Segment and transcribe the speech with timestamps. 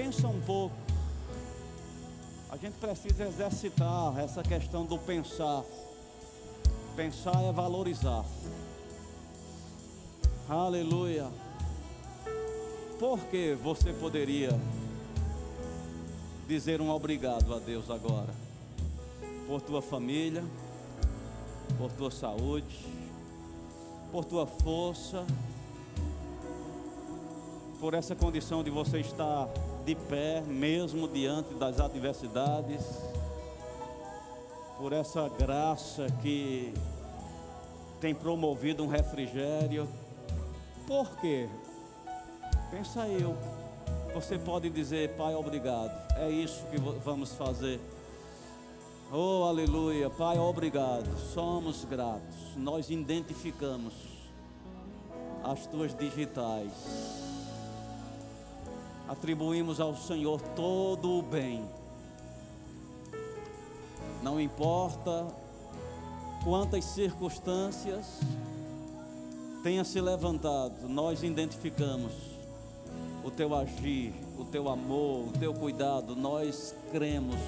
[0.00, 0.74] pensa um pouco.
[2.48, 5.62] A gente precisa exercitar essa questão do pensar.
[6.96, 8.24] Pensar é valorizar.
[10.48, 11.28] Aleluia.
[12.98, 14.58] Por que você poderia
[16.48, 18.34] dizer um obrigado a Deus agora?
[19.46, 20.42] Por tua família,
[21.76, 22.86] por tua saúde,
[24.10, 25.26] por tua força,
[27.78, 29.46] por essa condição de você estar
[29.84, 32.82] de pé, mesmo diante das adversidades,
[34.78, 36.72] por essa graça que
[38.00, 39.88] tem promovido um refrigério.
[40.86, 41.48] Por quê?
[42.70, 43.36] Pensa eu.
[44.14, 45.92] Você pode dizer, Pai, obrigado.
[46.16, 47.80] É isso que vamos fazer.
[49.12, 50.08] Oh, aleluia.
[50.08, 51.16] Pai, obrigado.
[51.34, 52.56] Somos gratos.
[52.56, 53.92] Nós identificamos
[55.44, 57.29] as tuas digitais
[59.10, 61.68] atribuímos ao Senhor todo o bem.
[64.22, 65.26] Não importa
[66.44, 68.20] quantas circunstâncias
[69.64, 72.12] tenha se levantado, nós identificamos
[73.24, 77.40] o teu agir, o teu amor, o teu cuidado, nós cremos.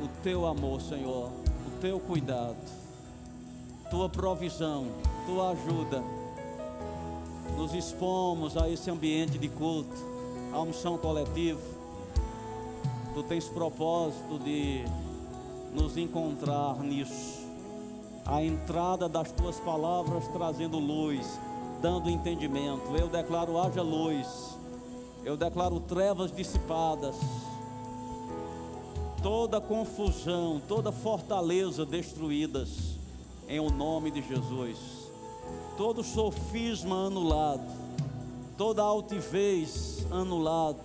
[0.00, 1.32] O teu amor, Senhor,
[1.66, 2.56] o teu cuidado,
[3.90, 4.86] tua provisão,
[5.26, 6.17] tua ajuda
[7.58, 9.96] nos expomos a esse ambiente de culto,
[10.52, 11.60] a unção coletiva.
[13.12, 14.84] Tu tens propósito de
[15.74, 17.48] nos encontrar nisso.
[18.24, 21.26] A entrada das tuas palavras trazendo luz,
[21.82, 22.94] dando entendimento.
[22.96, 24.56] Eu declaro: haja luz.
[25.24, 27.16] Eu declaro trevas dissipadas.
[29.20, 32.68] Toda confusão, toda fortaleza destruídas,
[33.48, 35.08] em o nome de Jesus
[35.76, 37.62] todo sofisma anulado,
[38.56, 40.80] toda altivez anulado.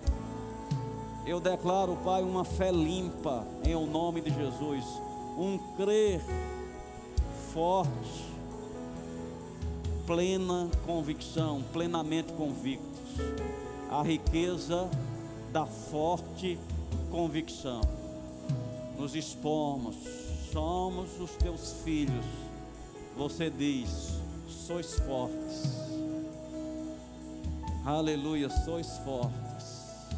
[1.26, 4.84] Eu declaro, Pai, uma fé limpa em o nome de Jesus,
[5.38, 6.20] um crer
[7.52, 8.24] forte,
[10.06, 12.94] plena convicção, plenamente convictos.
[13.90, 14.90] A riqueza
[15.52, 16.58] da forte
[17.10, 17.80] convicção.
[18.98, 19.96] Nos expomos,
[20.52, 22.24] somos os teus filhos.
[23.16, 24.20] Você diz:
[24.66, 25.90] sois fortes.
[27.84, 30.08] Aleluia, sois fortes.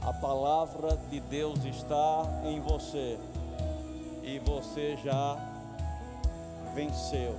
[0.00, 3.18] A palavra de Deus está em você
[4.22, 5.36] e você já
[6.72, 7.34] venceu.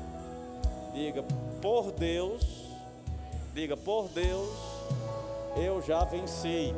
[0.93, 1.23] Diga,
[1.61, 2.43] por Deus,
[3.53, 4.51] diga, por Deus,
[5.55, 6.75] eu já venci.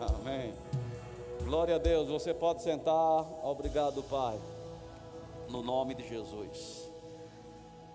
[0.20, 0.52] Amém.
[1.42, 3.24] Glória a Deus, você pode sentar.
[3.42, 4.38] Obrigado, Pai.
[5.48, 6.85] No nome de Jesus.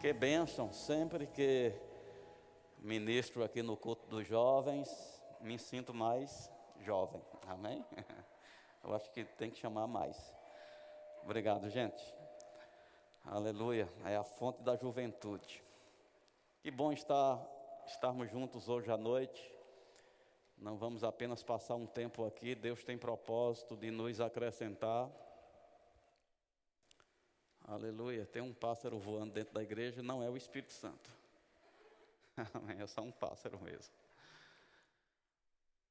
[0.01, 1.71] Que bênção, sempre que
[2.79, 4.89] ministro aqui no culto dos jovens,
[5.39, 7.85] me sinto mais jovem, amém?
[8.83, 10.17] Eu acho que tem que chamar mais.
[11.23, 12.03] Obrigado, gente.
[13.23, 15.63] Aleluia, é a fonte da juventude.
[16.63, 17.39] Que bom estar,
[17.85, 19.53] estarmos juntos hoje à noite.
[20.57, 25.11] Não vamos apenas passar um tempo aqui, Deus tem propósito de nos acrescentar
[27.71, 28.25] Aleluia.
[28.25, 31.09] Tem um pássaro voando dentro da igreja, não é o Espírito Santo.
[32.53, 32.81] Amém.
[32.81, 33.93] É só um pássaro mesmo.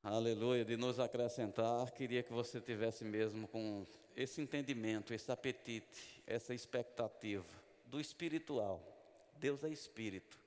[0.02, 0.62] Aleluia.
[0.62, 7.48] De nos acrescentar, queria que você tivesse mesmo com esse entendimento, esse apetite, essa expectativa
[7.86, 8.82] do espiritual.
[9.36, 10.38] Deus é espírito.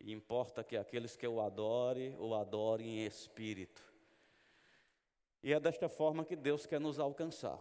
[0.00, 3.82] E importa que aqueles que o adorem, o adorem em espírito.
[5.42, 7.58] E é desta forma que Deus quer nos alcançar.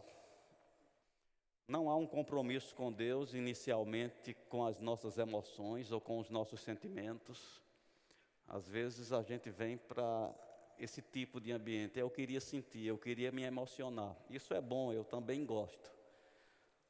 [1.67, 6.61] Não há um compromisso com Deus inicialmente com as nossas emoções ou com os nossos
[6.61, 7.61] sentimentos.
[8.47, 10.33] Às vezes a gente vem para
[10.77, 11.99] esse tipo de ambiente.
[11.99, 14.16] Eu queria sentir, eu queria me emocionar.
[14.29, 15.91] Isso é bom, eu também gosto.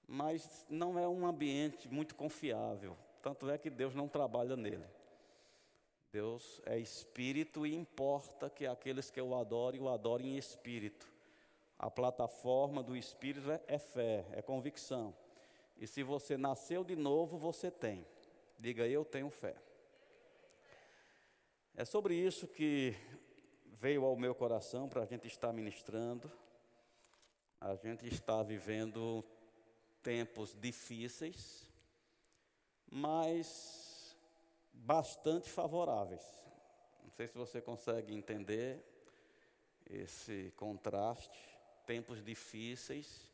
[0.08, 2.98] Mas não é um ambiente muito confiável.
[3.22, 4.86] Tanto é que Deus não trabalha nele.
[6.12, 11.11] Deus é espírito e importa que aqueles que o adorem, o adorem em espírito.
[11.82, 15.16] A plataforma do Espírito é, é fé, é convicção.
[15.76, 18.06] E se você nasceu de novo, você tem.
[18.60, 19.56] Diga, eu tenho fé.
[21.74, 22.96] É sobre isso que
[23.66, 26.32] veio ao meu coração para a gente estar ministrando.
[27.60, 29.26] A gente está vivendo
[30.04, 31.68] tempos difíceis,
[32.92, 34.16] mas
[34.72, 36.22] bastante favoráveis.
[37.04, 38.86] Não sei se você consegue entender
[39.90, 41.51] esse contraste
[41.92, 43.30] tempos difíceis,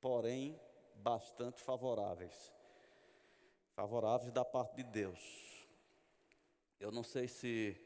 [0.00, 0.60] porém
[0.96, 2.52] bastante favoráveis.
[3.76, 5.20] Favoráveis da parte de Deus.
[6.80, 7.76] Eu não sei se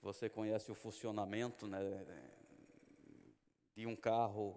[0.00, 1.80] Você conhece o funcionamento né,
[3.74, 4.56] de um carro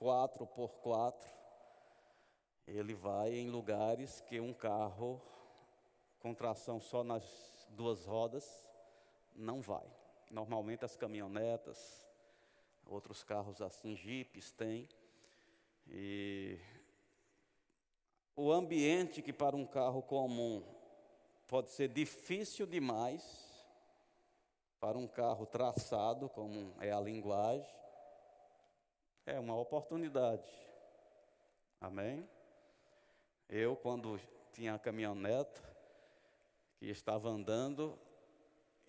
[0.00, 1.14] 4x4.
[2.66, 5.22] Ele vai em lugares que um carro
[6.18, 7.22] com tração só nas
[7.68, 8.68] duas rodas
[9.36, 9.86] não vai.
[10.30, 12.05] Normalmente as caminhonetas,
[12.86, 14.88] outros carros assim, jipes têm.
[15.88, 16.58] E
[18.34, 20.62] o ambiente que para um carro comum
[21.46, 23.44] pode ser difícil demais,
[24.80, 27.66] para um carro traçado, como é a linguagem,
[29.24, 30.48] é uma oportunidade.
[31.80, 32.28] Amém?
[33.48, 34.20] Eu, quando
[34.52, 35.62] tinha a caminhoneta,
[36.78, 37.98] que estava andando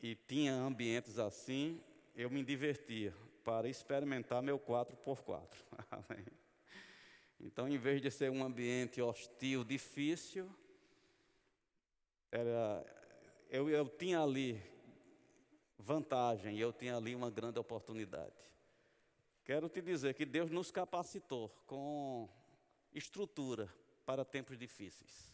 [0.02, 1.82] e tinha ambientes assim,
[2.16, 3.14] eu me divertia
[3.48, 5.48] para experimentar meu 4x4.
[5.90, 6.26] Amém?
[7.40, 10.54] Então, em vez de ser um ambiente hostil, difícil,
[12.30, 12.86] era,
[13.50, 14.62] eu, eu tinha ali
[15.80, 18.36] vantagem, eu tinha ali uma grande oportunidade.
[19.46, 22.28] Quero te dizer que Deus nos capacitou com
[22.94, 23.74] estrutura
[24.06, 25.32] para tempos difíceis.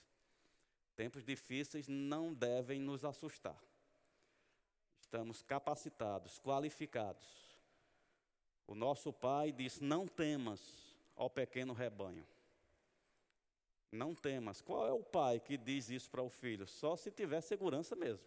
[0.96, 3.60] Tempos difíceis não devem nos assustar.
[5.02, 7.53] Estamos capacitados, qualificados.
[8.74, 10.60] O nosso pai disse: Não temas,
[11.16, 12.26] ao pequeno rebanho.
[13.92, 14.62] Não temas.
[14.62, 16.66] Qual é o pai que diz isso para o filho?
[16.66, 18.26] Só se tiver segurança mesmo.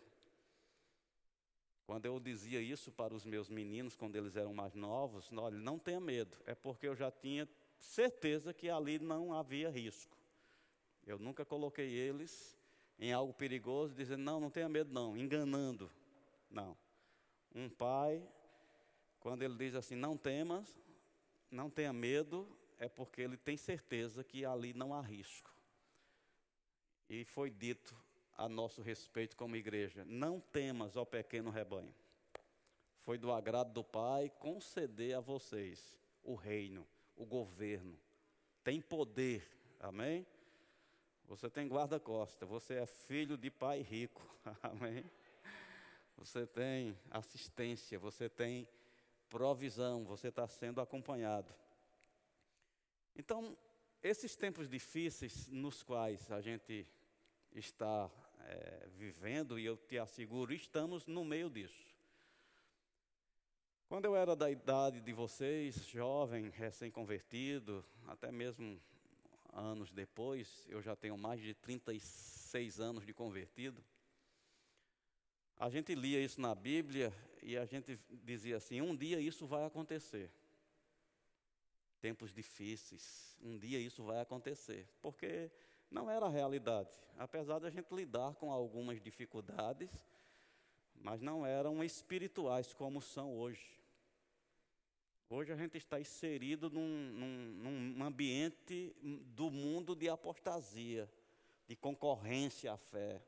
[1.85, 5.81] Quando eu dizia isso para os meus meninos, quando eles eram mais novos, olha, não
[5.81, 10.17] tenha medo, é porque eu já tinha certeza que ali não havia risco.
[11.05, 12.57] Eu nunca coloquei eles
[13.01, 15.91] em algo perigoso, dizendo, não, não tenha medo não, enganando.
[16.49, 16.77] Não.
[17.53, 18.23] Um pai,
[19.21, 20.77] quando ele diz assim, não temas,
[21.51, 22.47] não tenha medo,
[22.79, 25.55] é porque ele tem certeza que ali não há risco.
[27.09, 27.97] E foi dito
[28.37, 31.95] a nosso respeito como igreja: não temas, ó pequeno rebanho.
[32.99, 36.87] Foi do agrado do Pai conceder a vocês o reino,
[37.17, 37.97] o governo.
[38.65, 39.49] Tem poder,
[39.79, 40.27] amém?
[41.29, 44.23] Você tem guarda-costa, você é filho de pai rico,
[44.63, 45.05] amém?
[46.17, 48.69] Você tem assistência, você tem
[49.29, 51.53] provisão, você está sendo acompanhado.
[53.15, 53.57] Então,
[54.03, 56.87] esses tempos difíceis nos quais a gente
[57.53, 61.87] está é, vivendo, e eu te asseguro, estamos no meio disso.
[63.89, 68.81] Quando eu era da idade de vocês, jovem, recém-convertido, até mesmo
[69.53, 73.83] anos depois, eu já tenho mais de 36 anos de convertido.
[75.59, 77.13] A gente lia isso na Bíblia
[77.47, 80.31] e a gente dizia assim: um dia isso vai acontecer
[82.07, 83.37] tempos difíceis.
[83.43, 85.51] Um dia isso vai acontecer, porque
[85.91, 86.91] não era a realidade.
[87.19, 89.91] Apesar de a gente lidar com algumas dificuldades,
[90.95, 93.77] mas não eram espirituais como são hoje.
[95.29, 98.95] Hoje a gente está inserido num, num, num ambiente
[99.35, 101.11] do mundo de apostasia,
[101.67, 103.21] de concorrência à fé,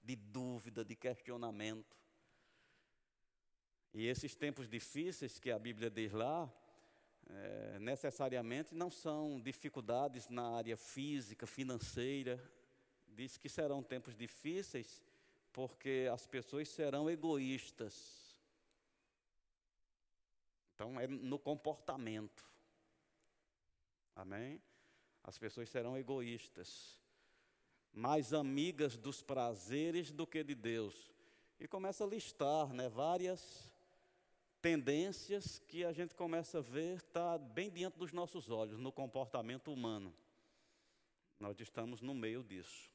[0.00, 1.99] de dúvida, de questionamento.
[3.92, 6.50] E esses tempos difíceis que a Bíblia diz lá,
[7.28, 12.40] é, necessariamente não são dificuldades na área física, financeira.
[13.08, 15.02] Diz que serão tempos difíceis
[15.52, 18.38] porque as pessoas serão egoístas.
[20.74, 22.48] Então, é no comportamento.
[24.14, 24.60] Amém?
[25.22, 26.98] As pessoas serão egoístas,
[27.92, 31.10] mais amigas dos prazeres do que de Deus.
[31.58, 33.70] E começa a listar né, várias
[34.60, 39.72] tendências que a gente começa a ver está bem diante dos nossos olhos no comportamento
[39.72, 40.14] humano.
[41.38, 42.90] Nós estamos no meio disso.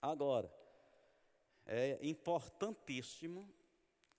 [0.00, 0.50] Agora,
[1.66, 3.52] é importantíssimo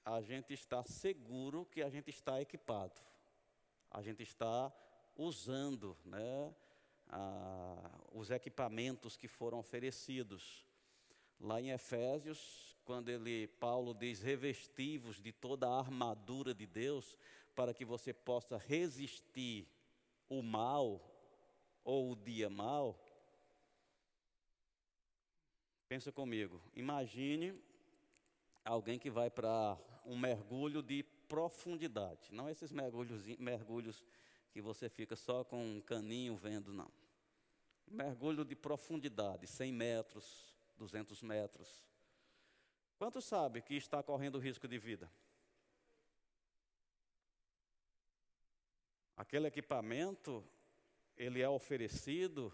[0.05, 3.01] a gente estar seguro que a gente está equipado,
[3.91, 4.71] a gente está
[5.15, 6.53] usando né,
[7.09, 10.65] a, os equipamentos que foram oferecidos.
[11.39, 17.17] Lá em Efésios, quando ele, Paulo diz, revestivos de toda a armadura de Deus,
[17.53, 19.67] para que você possa resistir
[20.29, 21.01] o mal
[21.83, 22.97] ou o dia mal.
[25.89, 27.61] Pensa comigo, imagine
[28.63, 34.05] alguém que vai para um mergulho de profundidade, não esses mergulhos, mergulhos
[34.53, 36.89] que você fica só com um caninho vendo, não.
[37.85, 41.85] Mergulho de profundidade, 100 metros, 200 metros.
[42.97, 45.11] Quantos sabe que está correndo risco de vida?
[49.15, 50.43] Aquele equipamento,
[51.15, 52.53] ele é oferecido,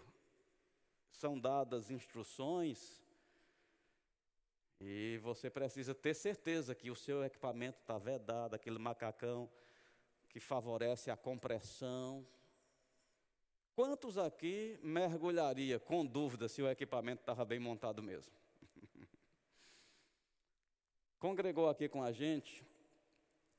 [1.10, 3.02] são dadas instruções,
[4.80, 9.48] E você precisa ter certeza que o seu equipamento está vedado, aquele macacão
[10.28, 12.26] que favorece a compressão.
[13.74, 18.43] Quantos aqui mergulharia com dúvida se o equipamento estava bem montado mesmo?
[21.24, 22.62] Congregou aqui com a gente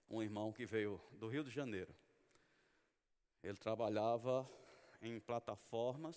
[0.07, 1.91] um irmão que veio do Rio de Janeiro.
[3.41, 4.47] Ele trabalhava
[5.01, 6.15] em plataformas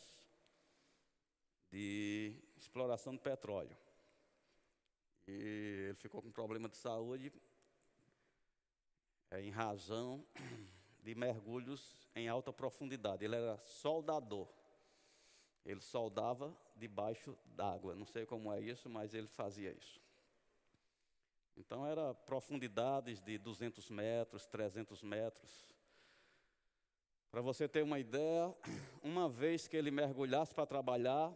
[1.73, 3.75] de exploração de petróleo.
[5.27, 7.33] E ele ficou com problema de saúde
[9.31, 10.23] é, em razão
[11.03, 13.25] de mergulhos em alta profundidade.
[13.25, 14.49] Ele era soldador.
[15.65, 17.95] Ele soldava debaixo d'água.
[17.95, 20.08] Não sei como é isso, mas ele fazia isso.
[21.59, 25.67] Então, era profundidades de 200 metros, 300 metros.
[27.33, 28.55] Para você ter uma ideia,
[29.03, 31.35] uma vez que ele mergulhasse para trabalhar,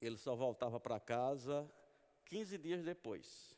[0.00, 1.70] ele só voltava para casa
[2.24, 3.56] 15 dias depois.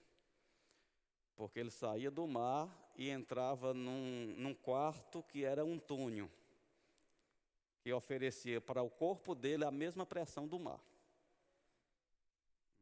[1.34, 6.30] Porque ele saía do mar e entrava num, num quarto que era um túnel,
[7.80, 10.80] que oferecia para o corpo dele a mesma pressão do mar.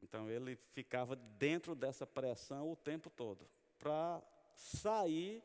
[0.03, 3.49] Então ele ficava dentro dessa pressão o tempo todo.
[3.79, 4.23] Para
[4.55, 5.43] sair,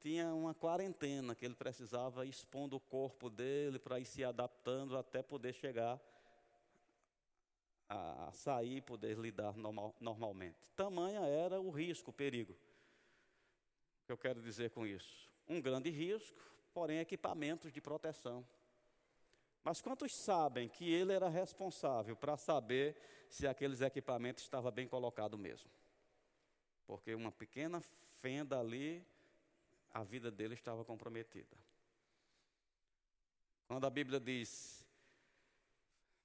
[0.00, 5.22] tinha uma quarentena que ele precisava expondo o corpo dele para ir se adaptando até
[5.22, 6.00] poder chegar
[7.88, 10.68] a, sair e poder lidar normal, normalmente.
[10.74, 12.52] Tamanha era o risco, o perigo.
[12.52, 15.30] O que eu quero dizer com isso?
[15.46, 16.40] Um grande risco,
[16.72, 18.46] porém equipamentos de proteção.
[19.64, 22.96] Mas quantos sabem que ele era responsável para saber
[23.28, 25.70] se aqueles equipamentos estavam bem colocados mesmo?
[26.86, 27.80] Porque uma pequena
[28.20, 29.06] fenda ali,
[29.92, 31.56] a vida dele estava comprometida.
[33.68, 34.86] Quando a Bíblia diz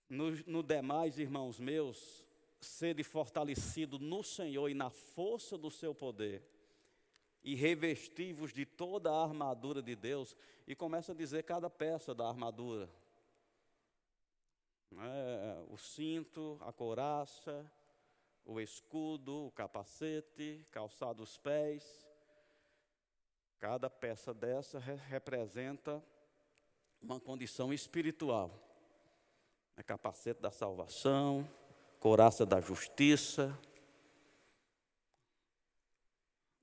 [0.09, 2.25] no, no demais, irmãos meus,
[2.59, 6.43] sede fortalecido no Senhor e na força do seu poder,
[7.43, 10.35] e revestivos de toda a armadura de Deus,
[10.67, 12.89] e começa a dizer cada peça da armadura.
[14.91, 17.69] É, o cinto, a couraça,
[18.45, 22.07] o escudo, o capacete, calçado os pés.
[23.59, 26.03] Cada peça dessa representa
[27.01, 28.51] uma condição espiritual
[29.77, 31.47] é capacete da salvação,
[31.99, 33.55] coraça da justiça,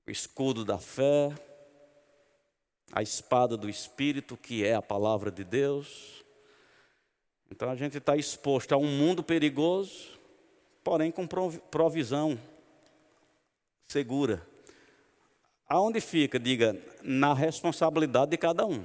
[0.05, 1.33] o escudo da fé,
[2.91, 6.24] a espada do Espírito, que é a palavra de Deus.
[7.49, 10.19] Então a gente está exposto a um mundo perigoso,
[10.83, 11.27] porém com
[11.69, 12.39] provisão
[13.87, 14.45] segura.
[15.67, 16.39] Aonde fica?
[16.39, 18.83] Diga, na responsabilidade de cada um.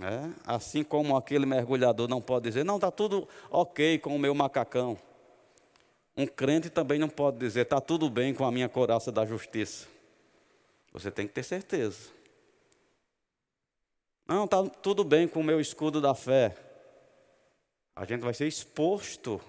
[0.00, 0.30] É?
[0.46, 4.96] Assim como aquele mergulhador não pode dizer, não, está tudo ok com o meu macacão.
[6.16, 9.88] Um crente também não pode dizer, está tudo bem com a minha coraça da justiça.
[10.92, 12.10] Você tem que ter certeza.
[14.28, 16.54] Não, está tudo bem com o meu escudo da fé.
[17.96, 19.40] A gente vai ser exposto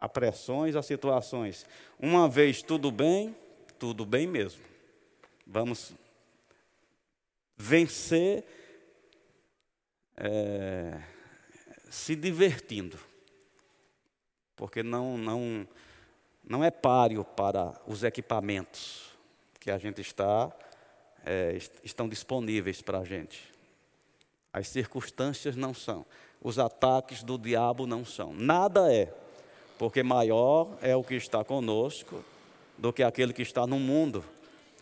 [0.00, 1.66] a pressões, a situações.
[2.00, 3.36] Uma vez tudo bem,
[3.78, 4.62] tudo bem mesmo.
[5.46, 5.92] Vamos
[7.54, 8.44] vencer
[10.16, 11.02] é,
[11.90, 12.98] se divertindo,
[14.56, 15.68] porque não, não,
[16.42, 19.10] não é páreo para os equipamentos
[19.60, 20.50] que a gente está,
[21.24, 23.42] é, estão disponíveis para a gente.
[24.52, 26.06] As circunstâncias não são,
[26.40, 29.12] os ataques do diabo não são, nada é,
[29.78, 32.24] porque maior é o que está conosco
[32.78, 34.24] do que aquele que está no mundo.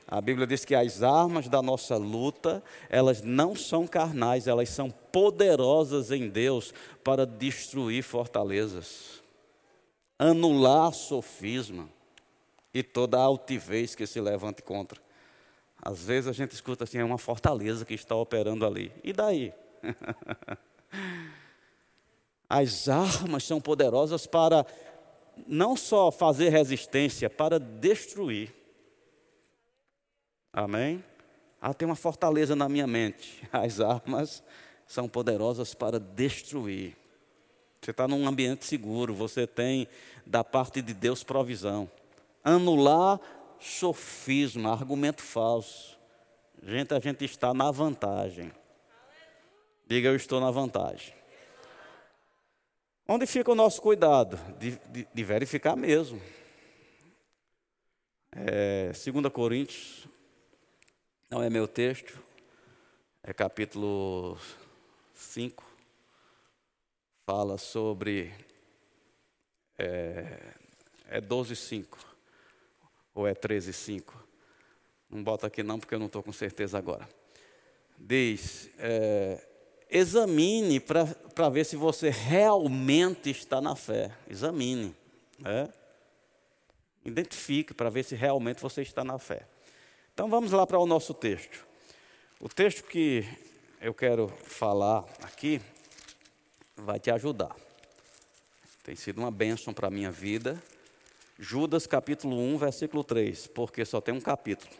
[0.06, 4.90] A Bíblia diz que as armas da nossa luta, elas não são carnais, elas são
[4.90, 9.22] poderosas em Deus para destruir fortalezas,
[10.18, 11.88] anular sofisma
[12.74, 15.00] e toda altivez que se levante contra.
[15.84, 18.92] Às vezes a gente escuta assim, é uma fortaleza que está operando ali.
[19.02, 19.52] E daí?
[22.48, 24.64] As armas são poderosas para
[25.44, 28.54] não só fazer resistência, para destruir.
[30.52, 31.02] Amém?
[31.60, 33.42] Ah, tem uma fortaleza na minha mente.
[33.50, 34.40] As armas
[34.86, 36.96] são poderosas para destruir.
[37.80, 39.88] Você está num ambiente seguro, você tem
[40.24, 41.90] da parte de Deus provisão.
[42.44, 43.18] Anular
[43.62, 45.98] sofisma, argumento falso.
[46.62, 48.52] Gente, a gente está na vantagem.
[49.86, 51.14] Diga, eu estou na vantagem.
[53.06, 54.36] Onde fica o nosso cuidado?
[54.58, 56.20] De, de, de verificar mesmo.
[58.32, 60.08] É, 2 Coríntios
[61.30, 62.22] não é meu texto,
[63.22, 64.38] é capítulo
[65.14, 65.62] 5.
[67.26, 68.32] Fala sobre
[69.78, 70.54] É,
[71.08, 72.11] é 12,5
[73.14, 74.14] ou é 13,5?
[75.10, 77.08] Não bota aqui não, porque eu não estou com certeza agora.
[77.98, 79.46] Diz: é,
[79.90, 84.10] examine para ver se você realmente está na fé.
[84.28, 84.94] Examine.
[85.38, 85.68] Né?
[87.04, 89.46] Identifique para ver se realmente você está na fé.
[90.14, 91.66] Então vamos lá para o nosso texto.
[92.40, 93.24] O texto que
[93.80, 95.60] eu quero falar aqui
[96.76, 97.54] vai te ajudar.
[98.82, 100.60] Tem sido uma bênção para a minha vida.
[101.44, 104.70] Judas capítulo 1, versículo 3, porque só tem um capítulo.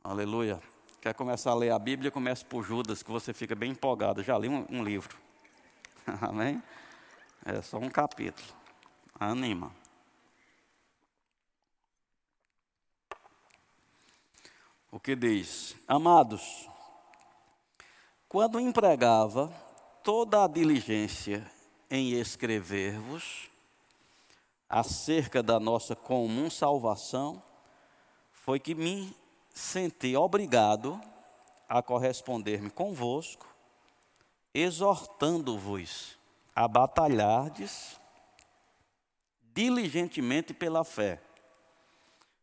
[0.00, 0.60] Aleluia.
[1.00, 2.08] Quer começar a ler a Bíblia?
[2.08, 4.22] Comece por Judas, que você fica bem empolgado.
[4.22, 5.18] Já li um, um livro.
[6.22, 6.62] Amém?
[7.44, 8.46] É só um capítulo.
[9.18, 9.74] Anima.
[14.88, 15.74] O que diz?
[15.88, 16.70] Amados,
[18.28, 19.52] quando empregava
[20.04, 21.44] toda a diligência
[21.90, 23.52] em escrever-vos
[24.68, 27.42] acerca da nossa comum salvação,
[28.32, 29.16] foi que me
[29.50, 31.00] senti obrigado
[31.68, 33.46] a corresponder-me convosco,
[34.52, 36.18] exortando-vos
[36.54, 37.98] a batalhardes
[39.54, 41.20] diligentemente pela fé,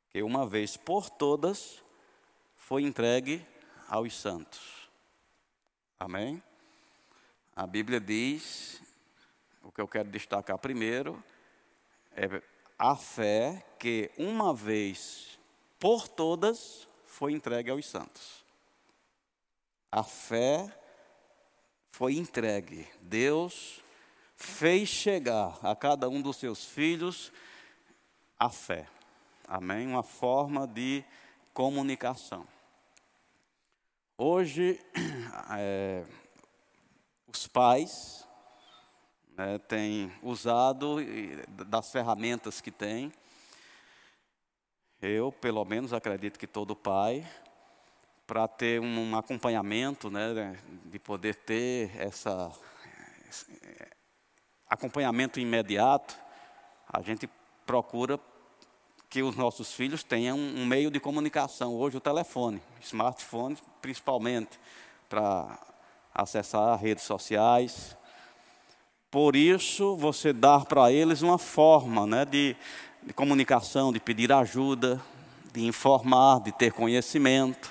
[0.10, 1.84] que uma vez por todas
[2.56, 3.46] foi entregue
[3.88, 4.90] aos santos.
[6.00, 6.42] Amém?
[7.54, 8.82] A Bíblia diz,
[9.62, 11.22] o que eu quero destacar primeiro,
[12.15, 12.41] é
[12.77, 15.39] a fé que uma vez
[15.80, 18.44] por todas foi entregue aos santos.
[19.91, 20.75] A fé
[21.91, 22.88] foi entregue.
[23.01, 23.82] Deus
[24.36, 27.32] fez chegar a cada um dos seus filhos
[28.39, 28.88] a fé.
[29.48, 29.88] Amém?
[29.88, 31.03] Uma forma de
[31.53, 32.48] comunicação.
[34.18, 34.80] Hoje,
[35.58, 36.06] é,
[37.27, 38.27] os pais
[39.41, 40.98] né, têm usado
[41.67, 43.12] das ferramentas que têm.
[45.01, 47.27] Eu, pelo menos, acredito que todo pai,
[48.27, 52.51] para ter um acompanhamento, né, de poder ter essa
[54.69, 56.15] acompanhamento imediato,
[56.88, 57.30] a gente
[57.65, 58.19] procura
[59.10, 61.75] que os nossos filhos tenham um meio de comunicação.
[61.75, 64.58] Hoje, o telefone, smartphone, principalmente,
[65.10, 65.60] para
[66.13, 67.97] acessar redes sociais.
[69.12, 72.56] Por isso, você dar para eles uma forma né, de,
[73.04, 75.02] de comunicação, de pedir ajuda,
[75.52, 77.69] de informar, de ter conhecimento.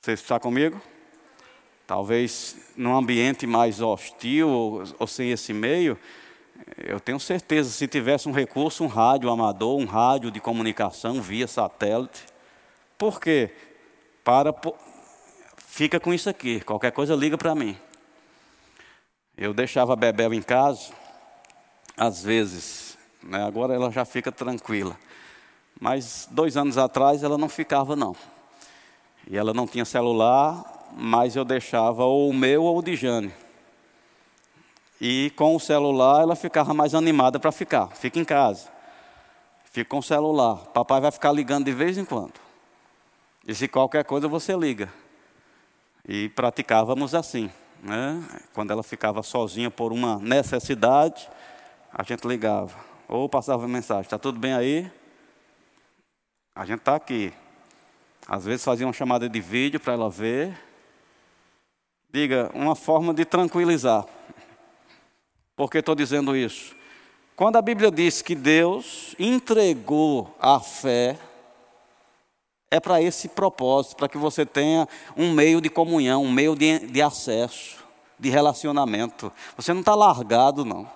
[0.00, 0.80] Você está comigo?
[1.86, 5.98] Talvez num ambiente mais hostil ou, ou sem esse meio,
[6.78, 11.46] eu tenho certeza, se tivesse um recurso, um rádio amador, um rádio de comunicação via
[11.46, 12.24] satélite.
[12.96, 13.50] Por quê?
[14.24, 14.54] Para.
[15.58, 17.76] Fica com isso aqui, qualquer coisa liga para mim.
[19.36, 20.92] Eu deixava a Bebel em casa,
[21.96, 24.96] às vezes, né, agora ela já fica tranquila.
[25.80, 28.14] Mas dois anos atrás ela não ficava, não.
[29.28, 33.32] E ela não tinha celular, mas eu deixava ou o meu ou o de Jane.
[35.00, 37.88] E com o celular ela ficava mais animada para ficar.
[37.88, 38.68] Fica em casa.
[39.64, 40.56] Fica com o celular.
[40.66, 42.34] Papai vai ficar ligando de vez em quando.
[43.46, 44.92] E se qualquer coisa você liga.
[46.06, 47.50] E praticávamos assim.
[47.84, 48.26] Né?
[48.54, 51.28] Quando ela ficava sozinha por uma necessidade,
[51.92, 52.74] a gente ligava.
[53.06, 54.90] Ou passava mensagem: Está tudo bem aí?
[56.54, 57.30] A gente está aqui.
[58.26, 60.58] Às vezes fazia uma chamada de vídeo para ela ver.
[62.10, 64.06] Diga, uma forma de tranquilizar.
[65.54, 66.74] Por que estou dizendo isso?
[67.36, 71.18] Quando a Bíblia diz que Deus entregou a fé,
[72.74, 76.80] é para esse propósito, para que você tenha um meio de comunhão, um meio de,
[76.80, 77.84] de acesso,
[78.18, 79.32] de relacionamento.
[79.56, 80.90] Você não está largado, não.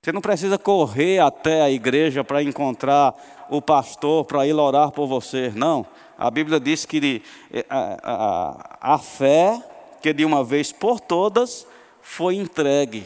[0.00, 3.12] Você não precisa correr até a igreja para encontrar
[3.50, 5.50] o pastor para ir orar por você.
[5.50, 5.84] Não.
[6.16, 7.22] A Bíblia diz que
[7.68, 9.60] a, a, a fé,
[10.00, 11.66] que de uma vez por todas,
[12.00, 13.04] foi entregue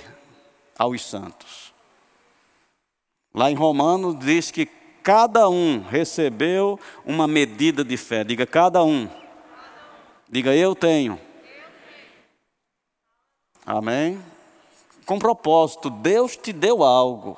[0.79, 1.73] aos santos.
[3.35, 4.69] Lá em Romanos diz que
[5.05, 8.25] cada um recebeu uma medida de fé.
[8.25, 9.09] Diga, cada um.
[10.29, 11.21] Diga, eu tenho.
[13.65, 14.21] Amém?
[15.05, 15.91] Com propósito.
[15.91, 17.37] Deus te deu algo.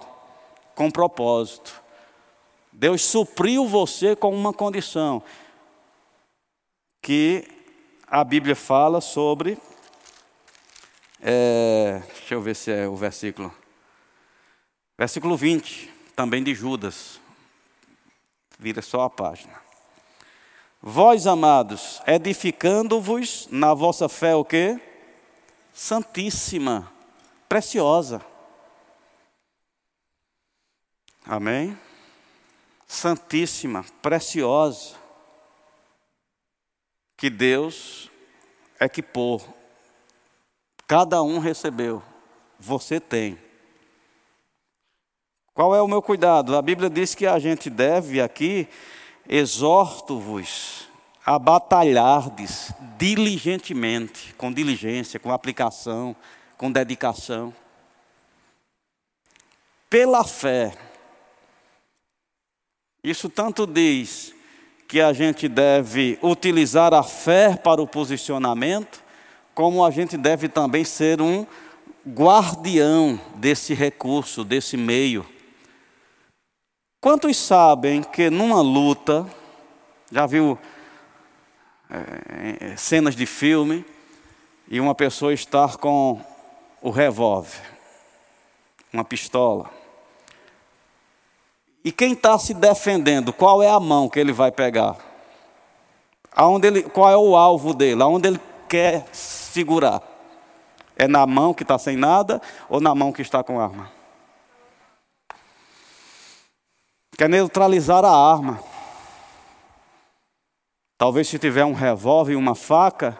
[0.77, 1.83] Com propósito.
[2.73, 5.23] Deus supriu você com uma condição.
[7.03, 7.49] Que
[8.07, 9.59] a Bíblia fala sobre
[11.21, 13.53] é, deixa eu ver se é o versículo.
[14.97, 17.21] Versículo 20, também de Judas.
[18.59, 19.61] Vira só a página.
[20.81, 24.81] Vós, amados, edificando-vos na vossa fé o quê?
[25.73, 26.93] Santíssima.
[27.49, 28.25] preciosa.
[31.25, 31.77] Amém?
[32.87, 34.95] Santíssima, preciosa,
[37.17, 38.09] que Deus
[38.79, 39.43] equipou,
[40.87, 42.01] cada um recebeu,
[42.61, 43.46] você tem.
[45.57, 46.55] Qual é o meu cuidado?
[46.55, 48.69] A Bíblia diz que a gente deve aqui,
[49.27, 50.87] exorto-vos
[51.25, 56.15] a batalhardes diligentemente, com diligência, com aplicação,
[56.59, 57.55] com dedicação,
[59.89, 60.75] pela fé.
[63.03, 64.35] Isso tanto diz
[64.87, 69.03] que a gente deve utilizar a fé para o posicionamento,
[69.55, 71.47] como a gente deve também ser um
[72.07, 75.25] guardião desse recurso, desse meio.
[77.01, 79.27] Quantos sabem que numa luta,
[80.11, 80.59] já viu
[81.91, 83.85] é, é, cenas de filme
[84.69, 86.21] e uma pessoa estar com
[86.83, 87.61] o revólver,
[88.93, 89.71] uma pistola.
[91.85, 94.97] E quem está se defendendo, qual é a mão que ele vai pegar?
[96.35, 98.03] Aonde ele, qual é o alvo dele?
[98.03, 100.03] Aonde ele quer segurar?
[100.97, 103.96] É na mão que está sem nada ou na mão que está com arma?
[107.17, 108.61] Quer neutralizar a arma.
[110.99, 113.19] Talvez se tiver um revólver e uma faca,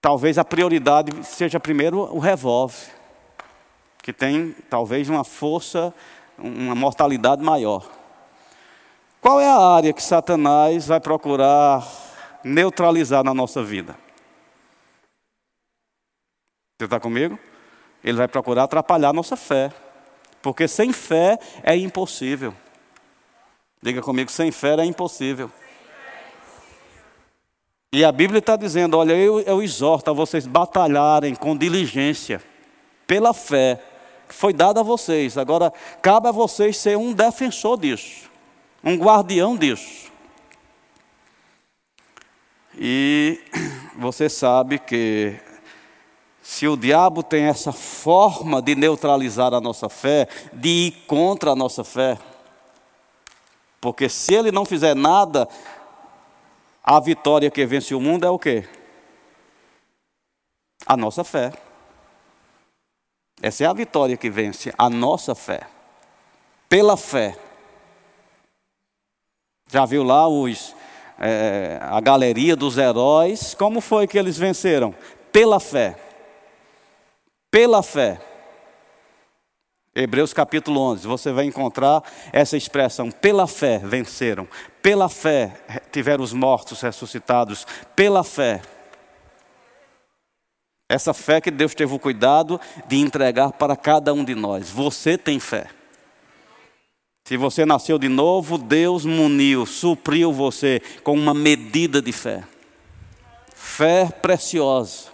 [0.00, 2.90] talvez a prioridade seja primeiro o revólver,
[4.02, 5.92] que tem talvez uma força,
[6.38, 7.86] uma mortalidade maior.
[9.20, 11.86] Qual é a área que Satanás vai procurar
[12.42, 13.94] neutralizar na nossa vida?
[16.78, 17.38] Você está comigo?
[18.02, 19.70] Ele vai procurar atrapalhar a nossa fé,
[20.42, 22.54] porque sem fé é impossível.
[23.82, 25.50] Diga comigo, sem fé é impossível.
[27.92, 32.42] E a Bíblia está dizendo: olha, eu, eu exorto a vocês batalharem com diligência,
[33.06, 33.82] pela fé
[34.28, 35.36] que foi dada a vocês.
[35.36, 38.30] Agora, cabe a vocês ser um defensor disso,
[38.84, 40.08] um guardião disso.
[42.78, 43.40] E
[43.98, 45.34] você sabe que
[46.50, 51.54] se o diabo tem essa forma de neutralizar a nossa fé, de ir contra a
[51.54, 52.18] nossa fé,
[53.80, 55.48] porque se ele não fizer nada,
[56.82, 58.68] a vitória que vence o mundo é o quê?
[60.84, 61.52] A nossa fé.
[63.40, 65.68] Essa é a vitória que vence a nossa fé.
[66.68, 67.38] Pela fé.
[69.70, 70.74] Já viu lá os,
[71.16, 73.54] é, a galeria dos heróis?
[73.54, 74.92] Como foi que eles venceram?
[75.30, 76.09] Pela fé.
[77.50, 78.20] Pela fé.
[79.92, 84.46] Hebreus capítulo 11, você vai encontrar essa expressão: pela fé venceram,
[84.80, 85.60] pela fé
[85.90, 88.62] tiveram os mortos ressuscitados, pela fé.
[90.88, 94.70] Essa fé que Deus teve o cuidado de entregar para cada um de nós.
[94.70, 95.68] Você tem fé.
[97.24, 102.44] Se você nasceu de novo, Deus muniu, supriu você com uma medida de fé.
[103.54, 105.09] Fé preciosa.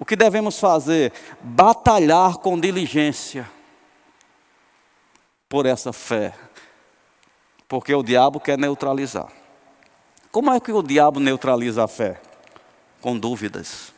[0.00, 1.12] O que devemos fazer?
[1.42, 3.48] Batalhar com diligência
[5.46, 6.34] por essa fé.
[7.68, 9.30] Porque o diabo quer neutralizar.
[10.32, 12.18] Como é que o diabo neutraliza a fé?
[13.00, 13.92] Com dúvidas.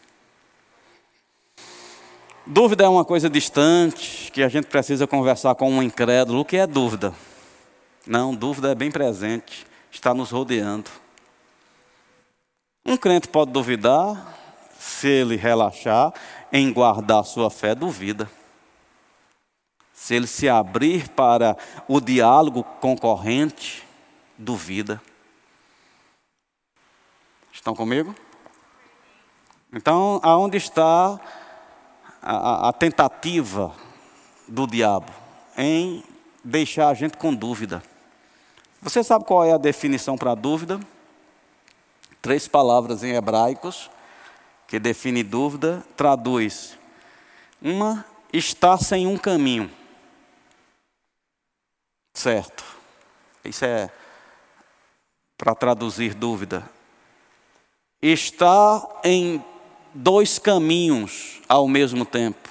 [2.44, 6.40] Dúvida é uma coisa distante, que a gente precisa conversar com um incrédulo.
[6.40, 7.14] O que é dúvida?
[8.04, 10.90] Não, dúvida é bem presente, está nos rodeando.
[12.84, 14.41] Um crente pode duvidar,
[14.82, 16.12] se ele relaxar
[16.50, 18.28] em guardar sua fé, duvida.
[19.94, 23.86] Se ele se abrir para o diálogo concorrente,
[24.36, 25.00] duvida.
[27.52, 28.12] Estão comigo?
[29.72, 31.20] Então, aonde está
[32.20, 33.72] a, a, tentativa
[34.48, 35.12] do diabo?
[35.56, 36.02] Em
[36.42, 37.80] deixar a gente com dúvida.
[38.80, 40.80] Você sabe qual é a definição para dúvida?
[42.20, 43.88] Três palavras em hebraicos
[44.72, 46.78] que define dúvida, traduz:
[47.60, 49.70] uma está sem um caminho.
[52.14, 52.64] Certo.
[53.44, 53.90] Isso é
[55.36, 56.66] para traduzir dúvida.
[58.00, 59.44] Está em
[59.92, 62.48] dois caminhos ao mesmo tempo.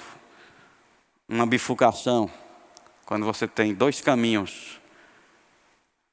[1.28, 2.30] Uma bifurcação.
[3.04, 4.80] Quando você tem dois caminhos.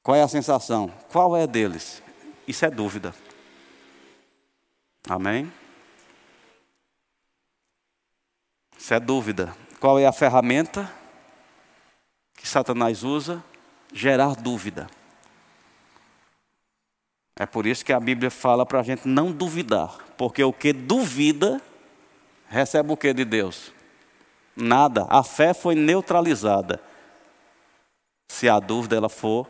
[0.02, 0.92] Qual é a sensação?
[1.08, 2.02] Qual é deles?
[2.48, 3.14] Isso é dúvida.
[5.08, 5.52] Amém?
[8.80, 9.54] Isso é dúvida.
[9.78, 10.90] Qual é a ferramenta
[12.34, 13.44] que Satanás usa?
[13.92, 14.88] Gerar dúvida.
[17.38, 20.72] É por isso que a Bíblia fala para a gente não duvidar, porque o que
[20.72, 21.60] duvida
[22.48, 23.70] recebe o que de Deus?
[24.56, 25.06] Nada.
[25.10, 26.80] A fé foi neutralizada.
[28.28, 29.46] Se a dúvida ela for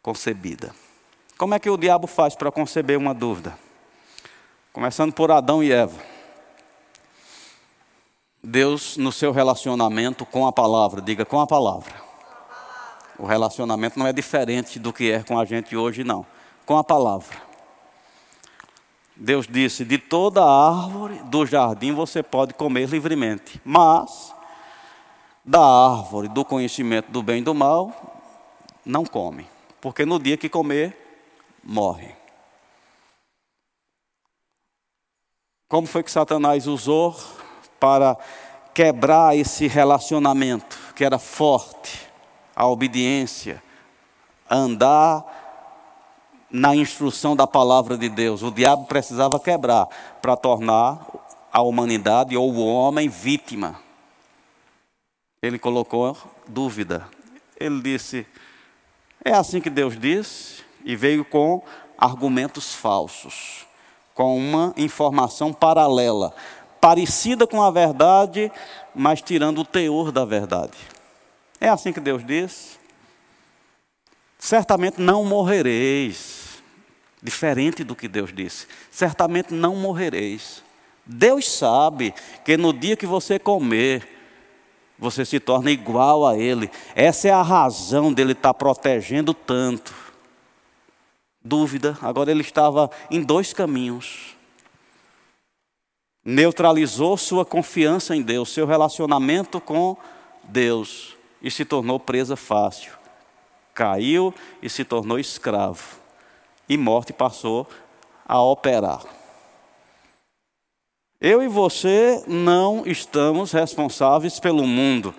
[0.00, 0.74] concebida.
[1.36, 3.58] Como é que o diabo faz para conceber uma dúvida?
[4.72, 6.13] Começando por Adão e Eva.
[8.46, 11.94] Deus, no seu relacionamento com a palavra, diga com a palavra.
[13.18, 16.26] O relacionamento não é diferente do que é com a gente hoje, não.
[16.66, 17.34] Com a palavra.
[19.16, 24.34] Deus disse: De toda árvore do jardim você pode comer livremente, mas
[25.42, 27.92] da árvore do conhecimento do bem e do mal,
[28.84, 29.46] não come,
[29.80, 30.94] porque no dia que comer,
[31.62, 32.14] morre.
[35.66, 37.16] Como foi que Satanás usou
[37.84, 38.16] para
[38.72, 42.08] quebrar esse relacionamento que era forte,
[42.56, 43.62] a obediência,
[44.50, 45.22] andar
[46.50, 48.42] na instrução da palavra de Deus.
[48.42, 49.86] O diabo precisava quebrar
[50.22, 51.06] para tornar
[51.52, 53.78] a humanidade ou o homem vítima.
[55.42, 56.16] Ele colocou
[56.48, 57.06] dúvida.
[57.60, 58.26] Ele disse:
[59.22, 61.62] É assim que Deus disse, e veio com
[61.98, 63.66] argumentos falsos,
[64.14, 66.34] com uma informação paralela,
[66.84, 68.52] parecida com a verdade,
[68.94, 70.76] mas tirando o teor da verdade.
[71.58, 72.78] É assim que Deus diz.
[74.38, 76.62] Certamente não morrereis
[77.22, 78.66] diferente do que Deus disse.
[78.90, 80.62] Certamente não morrereis.
[81.06, 82.12] Deus sabe
[82.44, 84.06] que no dia que você comer,
[84.98, 86.70] você se torna igual a Ele.
[86.94, 89.94] Essa é a razão dele estar protegendo tanto.
[91.42, 94.33] Dúvida, agora ele estava em dois caminhos.
[96.24, 99.96] Neutralizou sua confiança em Deus, seu relacionamento com
[100.44, 102.92] Deus, e se tornou presa fácil.
[103.74, 104.32] Caiu
[104.62, 106.04] e se tornou escravo
[106.68, 107.68] e morte passou
[108.26, 109.02] a operar.
[111.20, 115.14] Eu e você não estamos responsáveis pelo mundo,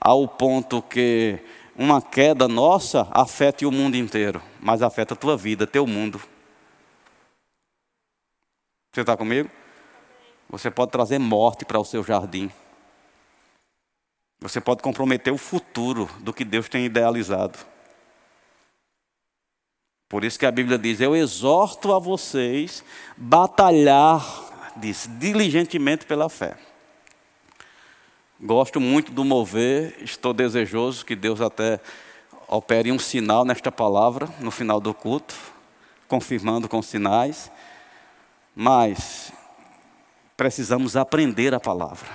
[0.00, 1.38] ao ponto que
[1.76, 6.20] uma queda nossa afete o mundo inteiro, mas afeta a tua vida, teu mundo.
[8.92, 9.50] Você está comigo?
[10.48, 12.50] Você pode trazer morte para o seu jardim.
[14.40, 17.58] Você pode comprometer o futuro do que Deus tem idealizado.
[20.08, 22.84] Por isso que a Bíblia diz: Eu exorto a vocês
[23.16, 26.56] batalhar, diz, diligentemente pela fé.
[28.40, 31.80] Gosto muito do mover, estou desejoso que Deus até
[32.46, 35.34] opere um sinal nesta palavra no final do culto,
[36.06, 37.50] confirmando com sinais.
[38.54, 39.32] Mas
[40.36, 42.08] precisamos aprender a palavra.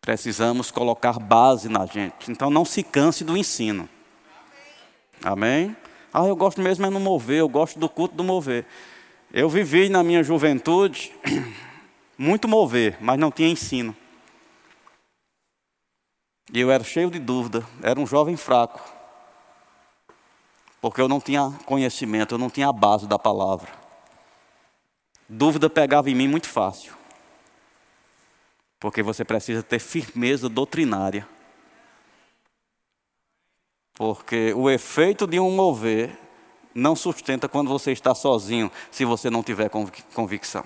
[0.00, 2.30] Precisamos colocar base na gente.
[2.30, 3.88] Então não se canse do ensino.
[5.22, 5.76] Amém?
[6.12, 8.64] Ah, eu gosto mesmo é no mover, eu gosto do culto do mover.
[9.32, 11.12] Eu vivi na minha juventude
[12.16, 13.94] muito mover, mas não tinha ensino.
[16.50, 18.80] E eu era cheio de dúvida, era um jovem fraco.
[20.80, 23.68] Porque eu não tinha conhecimento, eu não tinha a base da palavra.
[25.28, 26.96] Dúvida pegava em mim muito fácil.
[28.80, 31.28] Porque você precisa ter firmeza doutrinária.
[33.94, 36.16] Porque o efeito de um mover
[36.74, 39.68] não sustenta quando você está sozinho, se você não tiver
[40.14, 40.64] convicção.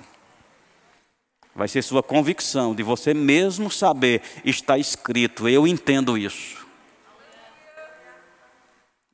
[1.54, 6.66] Vai ser sua convicção de você mesmo saber, está escrito, eu entendo isso.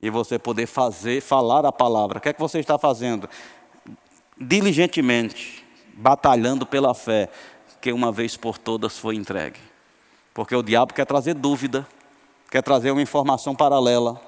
[0.00, 2.18] E você poder fazer, falar a palavra.
[2.18, 3.28] O que é que você está fazendo?
[4.40, 7.28] Diligentemente, batalhando pela fé,
[7.80, 9.58] que uma vez por todas foi entregue.
[10.32, 11.86] Porque o diabo quer trazer dúvida
[12.50, 14.20] quer trazer uma informação paralela.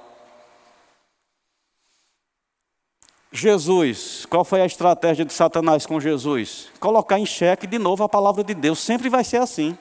[3.32, 6.68] Jesus, qual foi a estratégia de Satanás com Jesus?
[6.80, 9.78] Colocar em xeque de novo a palavra de Deus, sempre vai ser assim.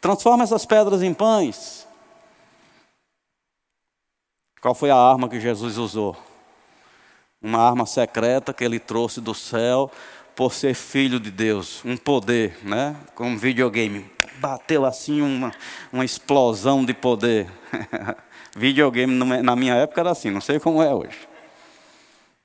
[0.00, 1.86] Transforma essas pedras em pães.
[4.60, 6.16] Qual foi a arma que Jesus usou?
[7.42, 9.90] Uma arma secreta que ele trouxe do céu
[10.34, 12.96] por ser filho de Deus, um poder, né?
[13.14, 15.52] Como um videogame bateu assim uma,
[15.92, 17.48] uma explosão de poder.
[18.56, 21.16] Videogame na minha época era assim, não sei como é hoje.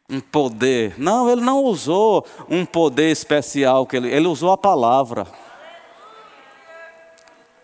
[0.08, 0.94] Um poder.
[1.00, 5.26] Não, ele não usou um poder especial, que ele, ele usou a palavra.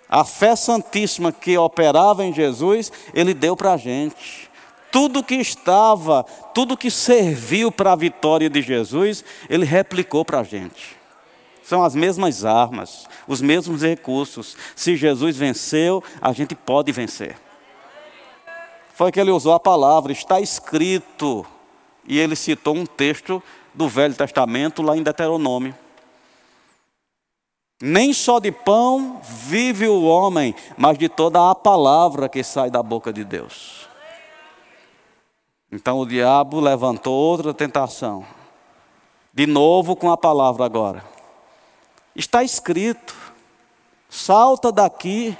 [0.10, 4.50] A fé santíssima que operava em Jesus, ele deu para a gente.
[4.92, 6.24] Tudo que estava,
[6.54, 10.98] tudo que serviu para a vitória de Jesus, ele replicou para a gente.
[11.64, 14.58] São as mesmas armas, os mesmos recursos.
[14.76, 17.38] Se Jesus venceu, a gente pode vencer.
[18.94, 21.46] Foi que ele usou a palavra, está escrito.
[22.06, 23.42] E ele citou um texto
[23.74, 25.74] do Velho Testamento lá em Deuteronômio.
[27.82, 32.84] Nem só de pão vive o homem, mas de toda a palavra que sai da
[32.84, 33.81] boca de Deus.
[35.72, 38.26] Então o diabo levantou outra tentação.
[39.34, 41.04] De novo com a palavra agora.
[42.16, 43.16] Está escrito:
[44.10, 45.38] salta daqui,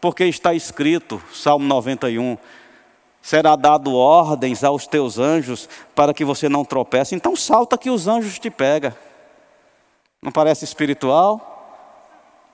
[0.00, 2.38] porque está escrito, Salmo 91.
[3.20, 7.14] Será dado ordens aos teus anjos para que você não tropece.
[7.14, 8.94] Então salta que os anjos te pegam.
[10.22, 11.57] Não parece espiritual?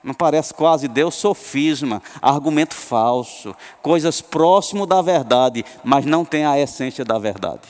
[0.05, 6.59] Não parece quase Deus sofisma, argumento falso, coisas próximo da verdade, mas não tem a
[6.59, 7.67] essência da verdade.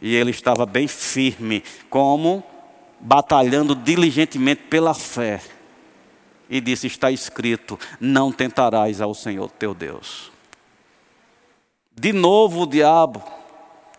[0.00, 2.44] E ele estava bem firme, como
[3.00, 5.42] batalhando diligentemente pela fé.
[6.48, 10.30] E disse: Está escrito: Não tentarás ao Senhor teu Deus.
[11.92, 13.22] De novo o diabo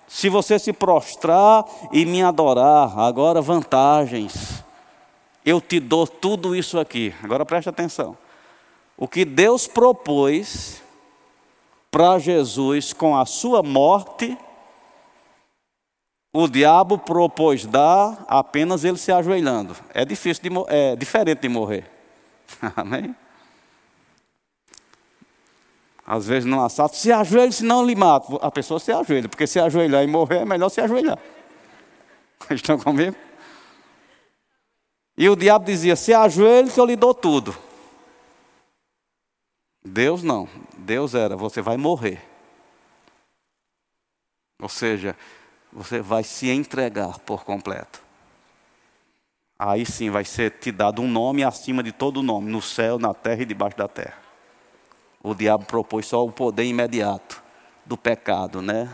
[0.08, 4.57] se você se prostrar e me adorar, agora vantagens.
[5.48, 7.16] Eu te dou tudo isso aqui.
[7.24, 8.18] Agora preste atenção.
[8.98, 10.84] O que Deus propôs
[11.90, 14.38] para Jesus com a sua morte,
[16.34, 19.74] o diabo propôs dar apenas ele se ajoelhando.
[19.94, 21.90] É difícil de, é diferente de morrer.
[22.76, 23.16] Amém?
[26.06, 28.38] Às vezes não assalto, se ajoelhe, senão lhe mato.
[28.42, 31.18] A pessoa se ajoelha, porque se ajoelhar e morrer é melhor se ajoelhar.
[32.52, 33.27] Estão comigo?
[35.18, 37.58] E o diabo dizia: se ajoelhe que eu lhe dou tudo.
[39.84, 40.48] Deus não.
[40.78, 42.22] Deus era: você vai morrer.
[44.62, 45.16] Ou seja,
[45.72, 48.02] você vai se entregar por completo.
[49.58, 53.14] Aí sim vai ser te dado um nome acima de todo nome, no céu, na
[53.14, 54.18] terra e debaixo da terra.
[55.24, 57.42] O diabo propôs só o poder imediato
[57.84, 58.88] do pecado, né?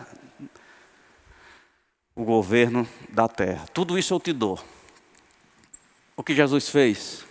[2.15, 3.65] O governo da terra.
[3.73, 4.57] Tudo isso eu te dou.
[6.15, 7.25] O que Jesus fez?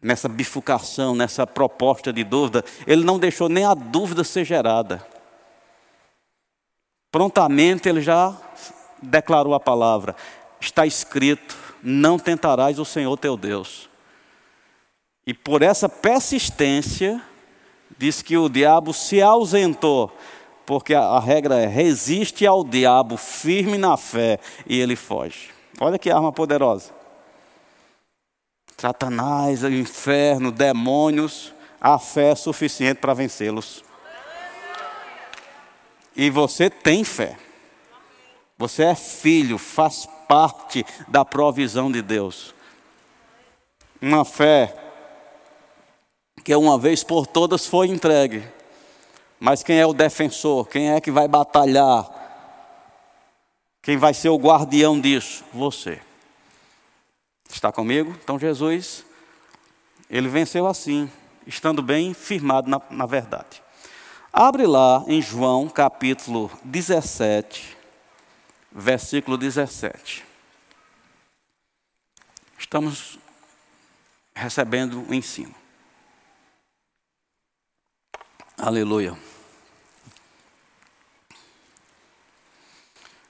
[0.00, 5.04] Nessa bifurcação, nessa proposta de dúvida, ele não deixou nem a dúvida ser gerada.
[7.10, 8.36] Prontamente ele já
[9.02, 10.14] declarou a palavra:
[10.60, 13.88] está escrito, não tentarás o Senhor teu Deus.
[15.26, 17.20] E por essa persistência,
[17.98, 20.12] diz que o diabo se ausentou,
[20.64, 25.50] porque a, a regra é: resiste ao diabo firme na fé e ele foge.
[25.80, 26.97] Olha que arma poderosa.
[28.80, 33.82] Satanás, o inferno, demônios, a fé é suficiente para vencê-los.
[36.14, 37.36] E você tem fé.
[38.56, 42.54] Você é filho, faz parte da provisão de Deus.
[44.00, 44.76] Uma fé
[46.44, 48.44] que uma vez por todas foi entregue.
[49.40, 50.68] Mas quem é o defensor?
[50.68, 52.08] Quem é que vai batalhar?
[53.82, 55.44] Quem vai ser o guardião disso?
[55.52, 56.00] Você.
[57.48, 58.10] Está comigo?
[58.22, 59.04] Então Jesus,
[60.08, 61.10] ele venceu assim,
[61.46, 63.62] estando bem firmado na, na verdade.
[64.32, 67.76] Abre lá em João capítulo 17,
[68.70, 70.24] versículo 17.
[72.58, 73.18] Estamos
[74.34, 75.54] recebendo o ensino.
[78.56, 79.16] Aleluia.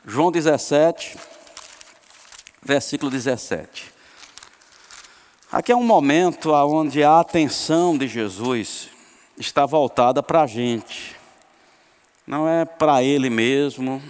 [0.04, 1.18] João 17,
[2.62, 3.97] versículo 17.
[5.50, 8.90] Aqui é um momento onde a atenção de Jesus
[9.38, 11.16] está voltada para a gente.
[12.26, 14.02] Não é para Ele mesmo,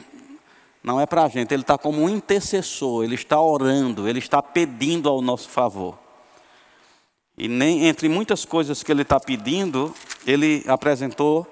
[0.83, 1.55] não é para a gente.
[1.55, 5.97] Ele está como um intercessor, Ele está orando, Ele está pedindo ao nosso favor.
[7.37, 9.95] E nem entre muitas coisas que ele está pedindo,
[10.27, 11.47] ele apresentou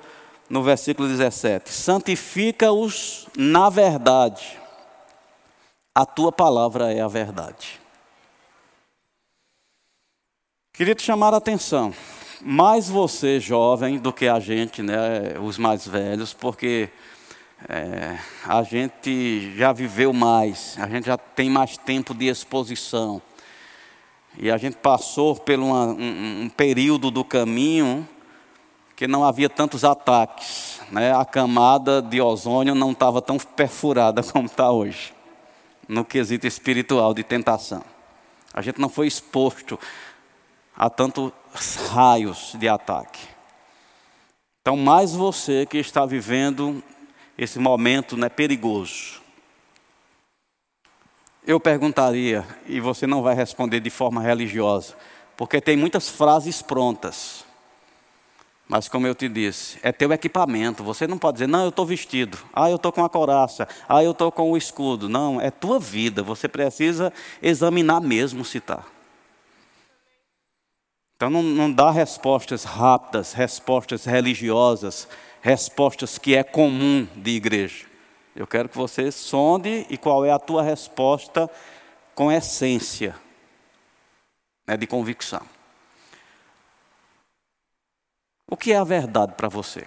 [0.51, 4.59] no versículo 17: santifica-os na verdade,
[5.94, 7.86] a tua palavra é a verdade.
[10.77, 11.95] Queria te chamar a atenção,
[12.43, 16.91] mais você jovem do que a gente, né, os mais velhos, porque
[17.67, 23.22] é, a gente já viveu mais, a gente já tem mais tempo de exposição.
[24.37, 28.07] E a gente passou por uma, um, um, período do caminho
[28.95, 30.83] que não havia tantos ataques.
[30.93, 31.11] Né?
[31.11, 35.14] A camada de ozônio não estava tão perfurada como está hoje,
[35.89, 37.83] no quesito espiritual de tentação.
[38.53, 39.79] A gente não foi exposto
[40.77, 41.33] a tantos
[41.91, 43.20] raios de ataque.
[44.61, 46.83] Então, mais você que está vivendo
[47.39, 49.27] esse momento né, perigoso
[51.47, 54.95] eu perguntaria, e você não vai responder de forma religiosa,
[55.37, 57.45] porque tem muitas frases prontas.
[58.68, 60.83] Mas como eu te disse, é teu equipamento.
[60.83, 62.37] Você não pode dizer, não, eu estou vestido.
[62.53, 63.68] Ah, eu estou com a coraça.
[63.89, 65.09] Ah, eu estou com o escudo.
[65.09, 66.20] Não, é tua vida.
[66.24, 68.83] Você precisa examinar mesmo se está.
[71.17, 75.09] Então não, não dá respostas rápidas, respostas religiosas,
[75.41, 77.87] respostas que é comum de igreja.
[78.35, 81.51] Eu quero que você sonde e qual é a tua resposta
[82.14, 83.17] com essência
[84.67, 85.41] né, de convicção.
[88.49, 89.87] O que é a verdade para você?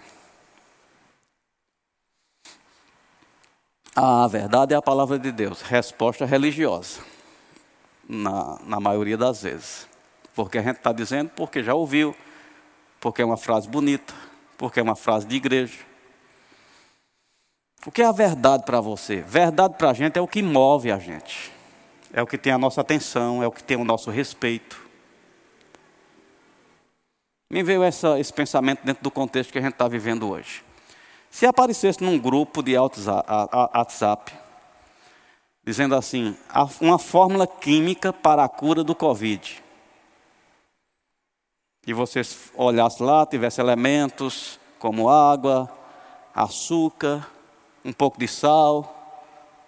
[3.96, 7.02] A verdade é a palavra de Deus, resposta religiosa,
[8.08, 9.89] na, na maioria das vezes.
[10.40, 12.16] Porque a gente está dizendo porque já ouviu,
[12.98, 14.14] porque é uma frase bonita,
[14.58, 15.80] porque é uma frase de igreja.
[17.86, 19.18] O que é a verdade para você?
[19.18, 21.52] Verdade para a gente é o que move a gente,
[22.14, 24.82] é o que tem a nossa atenção, é o que tem o nosso respeito.
[27.52, 30.64] Me veio essa, esse pensamento dentro do contexto que a gente está vivendo hoje.
[31.30, 34.32] Se aparecesse num grupo de WhatsApp,
[35.66, 36.34] dizendo assim,
[36.80, 39.68] uma fórmula química para a cura do Covid.
[41.88, 42.22] E você
[42.56, 45.70] olhasse lá, tivesse elementos como água,
[46.34, 47.28] açúcar,
[47.84, 48.96] um pouco de sal.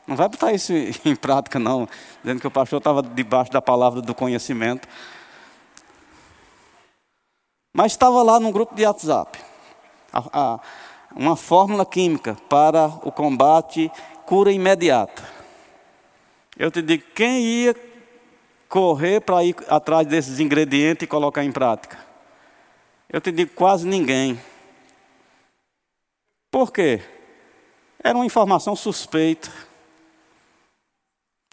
[0.07, 0.73] Não vai botar isso
[1.05, 1.87] em prática, não,
[2.23, 4.87] dizendo que o pastor estava debaixo da palavra do conhecimento.
[7.73, 9.39] Mas estava lá num grupo de WhatsApp.
[11.15, 13.91] Uma fórmula química para o combate,
[14.25, 15.23] cura imediata.
[16.57, 17.90] Eu te digo, quem ia
[18.71, 21.99] correr para ir atrás desses ingredientes e colocar em prática?
[23.09, 24.41] Eu te digo, quase ninguém.
[26.49, 27.03] Por quê?
[28.01, 29.51] Era uma informação suspeita.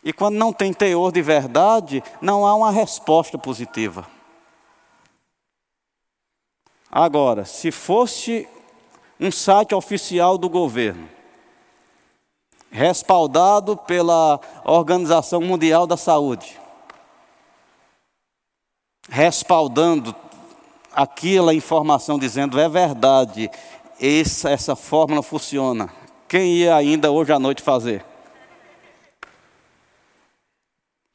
[0.04, 4.06] E quando não tem teor de verdade, não há uma resposta positiva.
[6.88, 8.48] Agora, se fosse
[9.18, 11.08] um site oficial do governo,
[12.70, 16.58] respaldado pela Organização Mundial da Saúde,
[19.08, 20.14] respaldando
[20.92, 23.50] aquela informação dizendo é verdade,
[24.00, 25.90] essa, essa fórmula funciona.
[26.28, 28.04] Quem ia ainda hoje à noite fazer?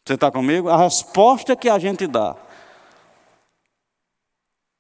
[0.06, 0.70] Você está comigo?
[0.70, 2.36] A resposta que a gente dá.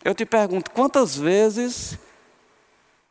[0.03, 1.97] Eu te pergunto, quantas vezes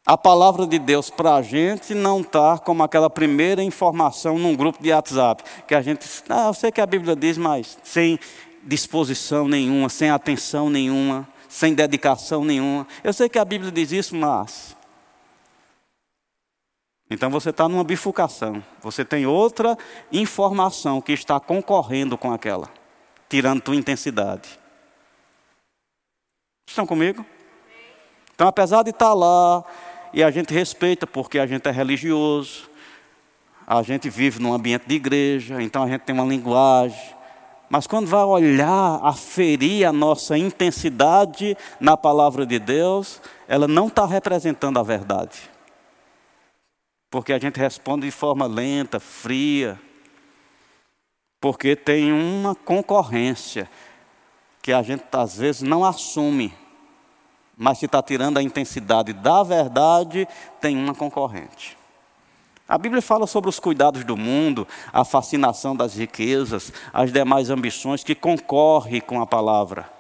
[0.05, 4.83] a palavra de Deus para a gente não está como aquela primeira informação num grupo
[4.83, 8.19] de WhatsApp, que a gente, ah, eu sei que a Bíblia diz, mas sem
[8.63, 12.87] disposição nenhuma, sem atenção nenhuma, sem dedicação nenhuma.
[13.03, 14.77] Eu sei que a Bíblia diz isso, mas.
[17.11, 18.65] Então você está numa bifurcação.
[18.81, 19.77] Você tem outra
[20.11, 22.71] informação que está concorrendo com aquela,
[23.29, 24.59] tirando tua intensidade.
[26.67, 27.25] Estão comigo?
[28.35, 29.63] Então, apesar de estar lá,
[30.13, 32.69] e a gente respeita porque a gente é religioso,
[33.67, 37.22] a gente vive num ambiente de igreja, então a gente tem uma linguagem.
[37.73, 43.19] Mas quando vai olhar, aferir a nossa intensidade na palavra de Deus,
[43.49, 45.41] ela não está representando a verdade.
[47.11, 49.81] Porque a gente responde de forma lenta, fria.
[51.41, 53.67] Porque tem uma concorrência
[54.61, 56.53] que a gente às vezes não assume
[57.57, 60.27] mas se está tirando a intensidade da verdade,
[60.61, 61.77] tem uma concorrente.
[62.73, 68.03] A Bíblia fala sobre os cuidados do mundo, a fascinação das riquezas, as demais ambições
[68.03, 69.93] que concorrem com a palavra.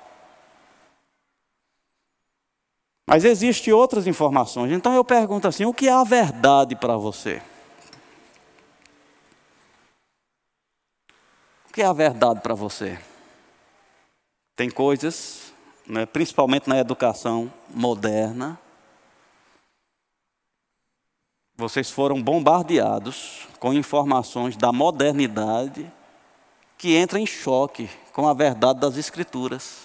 [3.06, 4.72] Mas existem outras informações.
[4.72, 7.42] Então eu pergunto assim: o que é a verdade para você?
[11.68, 12.98] O que é a verdade para você?
[14.56, 15.52] Tem coisas
[15.86, 18.58] né, principalmente na educação moderna,
[21.62, 25.88] vocês foram bombardeados com informações da modernidade
[26.76, 29.82] que entra em choque com a verdade das Escrituras.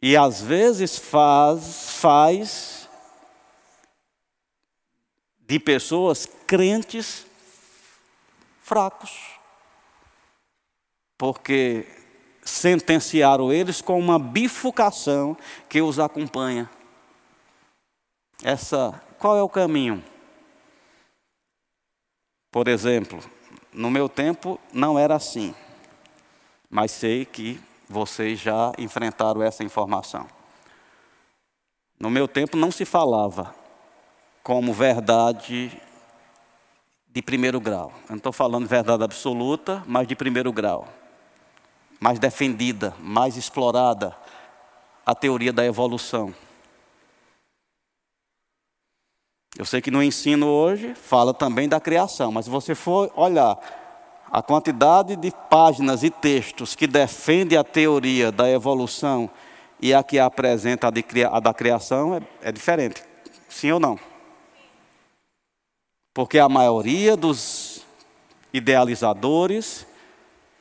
[0.00, 2.88] E às vezes faz, faz
[5.40, 7.26] de pessoas crentes
[8.62, 9.38] fracos.
[11.18, 11.86] Porque
[12.42, 15.36] sentenciaram eles com uma bifurcação
[15.68, 16.70] que os acompanha.
[18.42, 20.02] Essa, qual é o caminho?
[22.50, 23.20] Por exemplo,
[23.72, 25.54] no meu tempo não era assim,
[26.70, 30.26] mas sei que vocês já enfrentaram essa informação.
[31.98, 33.54] No meu tempo não se falava
[34.42, 35.80] como verdade
[37.08, 37.92] de primeiro grau.
[38.04, 40.88] Eu não estou falando verdade absoluta, mas de primeiro grau
[42.00, 44.14] mais defendida, mais explorada,
[45.04, 46.34] a teoria da evolução.
[49.58, 53.58] Eu sei que no ensino hoje fala também da criação, mas se você for olhar
[54.30, 59.28] a quantidade de páginas e textos que defende a teoria da evolução
[59.80, 63.02] e a que apresenta a, da criação é, é diferente.
[63.48, 63.98] Sim ou não?
[66.14, 67.84] Porque a maioria dos
[68.52, 69.84] idealizadores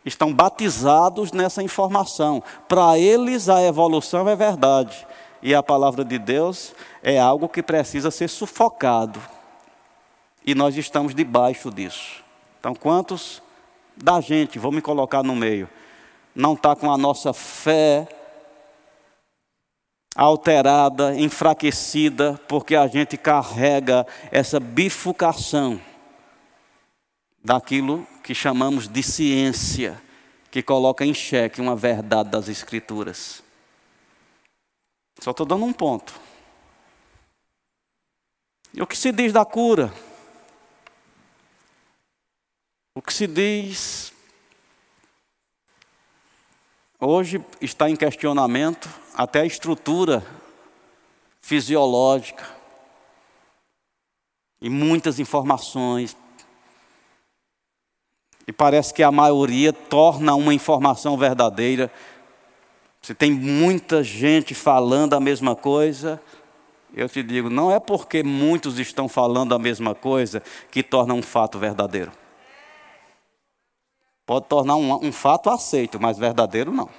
[0.04, 2.42] estão batizados nessa informação.
[2.68, 5.07] Para eles, a evolução é verdade.
[5.42, 6.74] E a palavra de Deus
[7.04, 9.22] é algo que precisa ser sufocado.
[10.46, 12.24] E nós estamos debaixo disso.
[12.60, 13.42] Então, quantos
[13.96, 15.70] da gente, vou me colocar no meio,
[16.36, 18.08] não está com a nossa fé
[20.16, 25.80] alterada, enfraquecida, porque a gente carrega essa bifurcação
[27.44, 30.02] daquilo que chamamos de ciência,
[30.50, 33.44] que coloca em xeque uma verdade das Escrituras.
[35.20, 36.14] Só estou dando um ponto.
[38.74, 39.94] E o que se diz da cura?
[42.96, 44.14] O que se diz
[47.00, 50.26] hoje está em questionamento até a estrutura
[51.40, 52.46] fisiológica
[54.62, 56.18] e muitas informações.
[58.48, 61.92] E parece que a maioria torna uma informação verdadeira.
[63.08, 66.22] Se tem muita gente falando a mesma coisa,
[66.94, 71.22] eu te digo, não é porque muitos estão falando a mesma coisa que torna um
[71.22, 72.12] fato verdadeiro.
[74.26, 76.90] Pode tornar um, um fato aceito, mas verdadeiro não.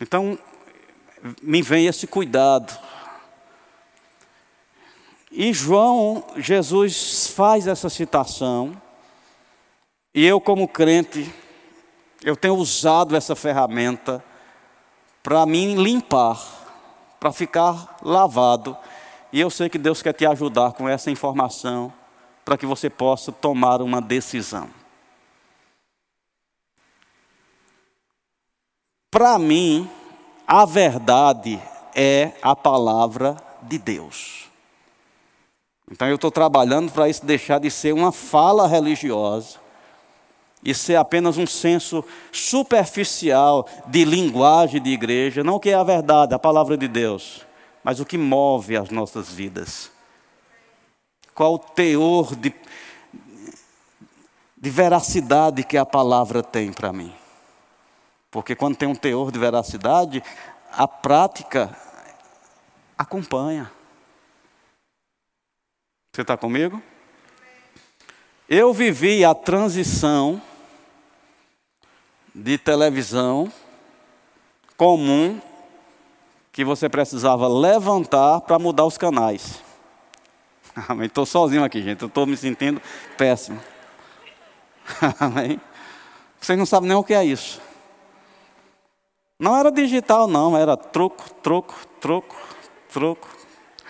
[0.00, 0.38] Então,
[1.42, 2.74] me vem esse cuidado.
[5.30, 8.74] E João, Jesus faz essa citação,
[10.14, 11.30] e eu, como crente,
[12.22, 14.22] eu tenho usado essa ferramenta
[15.22, 16.38] para me limpar,
[17.18, 18.76] para ficar lavado,
[19.32, 21.92] e eu sei que Deus quer te ajudar com essa informação
[22.44, 24.68] para que você possa tomar uma decisão.
[29.10, 29.88] Para mim,
[30.46, 31.60] a verdade
[31.94, 34.48] é a palavra de Deus.
[35.90, 39.58] Então eu estou trabalhando para isso deixar de ser uma fala religiosa
[40.62, 45.82] e ser apenas um senso superficial de linguagem de igreja, não o que é a
[45.82, 47.46] verdade, a palavra de Deus,
[47.82, 49.90] mas o que move as nossas vidas
[51.40, 52.52] qual o teor de,
[54.54, 57.14] de veracidade que a palavra tem para mim.
[58.30, 60.22] Porque quando tem um teor de veracidade,
[60.70, 61.74] a prática
[62.98, 63.72] acompanha.
[66.12, 66.82] Você está comigo?
[68.46, 70.42] Eu vivi a transição
[72.34, 73.52] de televisão
[74.76, 75.40] comum
[76.52, 79.62] que você precisava levantar para mudar os canais.
[80.88, 81.06] Amém.
[81.06, 82.04] Estou sozinho aqui, gente.
[82.04, 82.80] Estou me sentindo
[83.16, 83.60] péssimo.
[85.18, 85.60] Amém.
[86.40, 87.60] Vocês não sabem nem o que é isso.
[89.38, 90.56] Não era digital, não.
[90.56, 92.36] Era troco, troco, troco,
[92.92, 93.28] troco.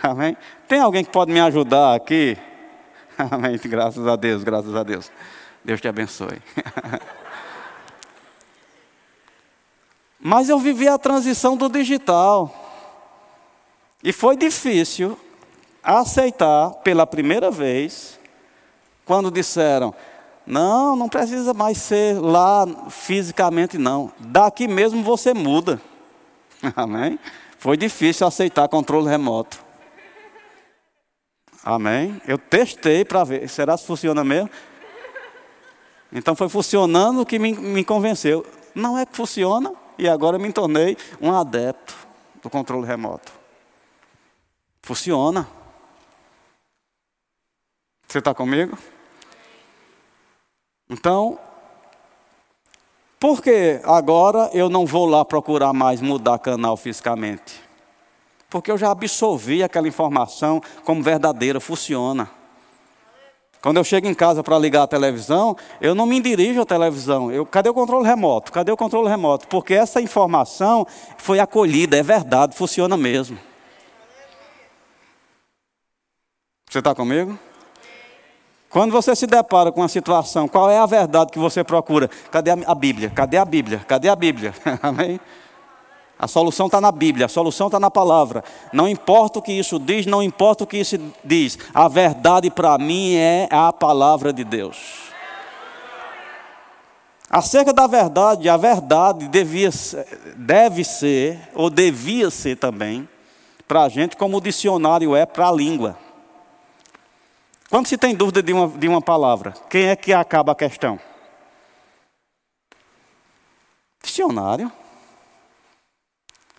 [0.03, 0.37] Amém.
[0.69, 2.37] Tem alguém que pode me ajudar aqui?
[3.19, 3.59] Amém.
[3.65, 5.11] Graças a Deus, graças a Deus.
[5.65, 6.41] Deus te abençoe.
[10.21, 12.55] Mas eu vivi a transição do digital.
[14.03, 15.19] E foi difícil
[15.83, 18.19] aceitar pela primeira vez,
[19.05, 19.95] quando disseram:
[20.47, 24.13] não, não precisa mais ser lá fisicamente, não.
[24.19, 25.81] Daqui mesmo você muda.
[26.77, 27.19] Amém?
[27.59, 29.63] Foi difícil aceitar controle remoto.
[31.63, 32.21] Amém?
[32.27, 34.51] Eu testei para ver, será que funciona mesmo?
[36.11, 38.45] Então foi funcionando que me, me convenceu.
[38.75, 41.95] Não é que funciona, e agora me tornei um adepto
[42.43, 43.31] do controle remoto.
[44.83, 45.47] Funciona.
[48.09, 48.77] Você está comigo?
[50.89, 51.39] Então,
[53.21, 57.63] por que agora eu não vou lá procurar mais mudar canal fisicamente?
[58.49, 62.29] Porque eu já absorvi aquela informação como verdadeira, funciona.
[63.63, 67.31] Quando eu chego em casa para ligar a televisão, eu não me dirijo à televisão.
[67.31, 68.51] Eu, cadê o controle remoto?
[68.51, 69.47] Cadê o controle remoto?
[69.49, 70.87] Porque essa informação
[71.19, 73.39] foi acolhida, é verdade, funciona mesmo.
[76.71, 77.39] Você está comigo?
[78.71, 82.09] Quando você se depara com uma situação, qual é a verdade que você procura?
[82.31, 83.11] Cadê a Bíblia?
[83.11, 83.85] Cadê a Bíblia?
[83.87, 84.55] Cadê a Bíblia?
[84.81, 85.21] Amém?
[86.21, 88.45] A solução está na Bíblia, a solução está na palavra.
[88.75, 91.59] Não importa o que isso diz, não importa o que isso diz.
[91.73, 94.77] A verdade para mim é a palavra de Deus.
[97.31, 99.71] Acerca da verdade, a verdade devia,
[100.37, 103.09] deve ser, ou devia ser também,
[103.67, 105.97] para a gente, como o dicionário é para a língua.
[107.71, 111.01] Quando se tem dúvida de uma, de uma palavra, quem é que acaba a questão?
[114.03, 114.71] Dicionário.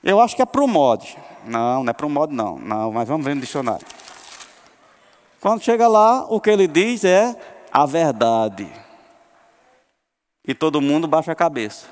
[0.04, 1.18] Eu acho que é promode.
[1.46, 2.58] Não, não é promode não.
[2.58, 3.86] Não, mas vamos ver no dicionário.
[5.40, 7.36] Quando chega lá, o que ele diz é
[7.72, 8.72] a verdade.
[10.48, 11.88] E todo mundo baixa a cabeça.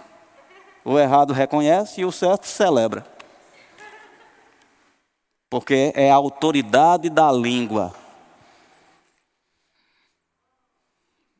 [0.84, 3.06] O errado reconhece e o certo celebra.
[5.50, 7.94] Porque é a autoridade da língua.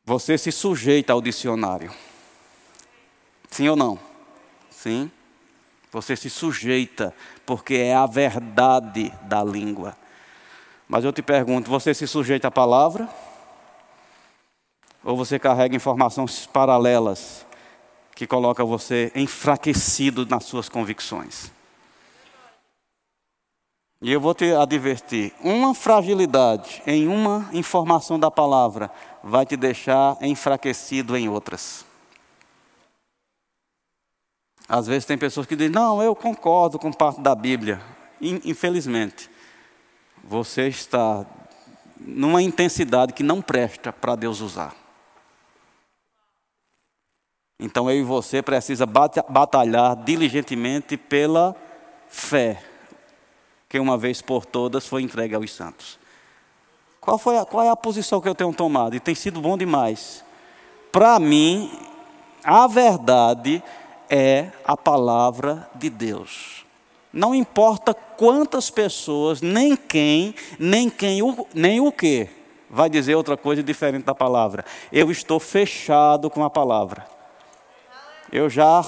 [0.04, 1.92] Você se sujeita ao dicionário.
[3.50, 3.98] Sim ou não?
[4.68, 5.10] Sim.
[5.92, 7.14] Você se sujeita,
[7.44, 9.96] porque é a verdade da língua.
[10.88, 13.08] Mas eu te pergunto: você se sujeita à palavra?
[15.02, 17.46] Ou você carrega informações paralelas
[18.14, 21.50] que colocam você enfraquecido nas suas convicções?
[24.02, 28.90] E eu vou te advertir: uma fragilidade em uma informação da palavra
[29.22, 31.89] vai te deixar enfraquecido em outras.
[34.70, 37.82] Às vezes tem pessoas que dizem: Não, eu concordo com parte da Bíblia.
[38.20, 39.28] Infelizmente,
[40.22, 41.26] você está
[41.98, 44.72] numa intensidade que não presta para Deus usar.
[47.58, 51.56] Então eu e você precisa batalhar diligentemente pela
[52.08, 52.62] fé,
[53.68, 55.98] que uma vez por todas foi entregue aos santos.
[57.00, 58.94] Qual, foi a, qual é a posição que eu tenho tomado?
[58.94, 60.24] E tem sido bom demais.
[60.92, 61.70] Para mim,
[62.44, 63.62] a verdade
[64.10, 66.64] é a palavra de Deus.
[67.12, 71.20] Não importa quantas pessoas, nem quem, nem quem,
[71.54, 72.28] nem o que,
[72.68, 74.64] vai dizer outra coisa diferente da palavra.
[74.92, 77.06] Eu estou fechado com a palavra.
[78.32, 78.84] Eu já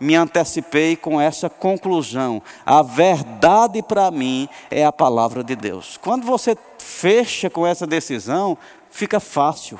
[0.00, 2.42] me antecipei com essa conclusão.
[2.66, 5.96] A verdade para mim é a palavra de Deus.
[5.96, 8.58] Quando você fecha com essa decisão,
[8.90, 9.78] fica fácil.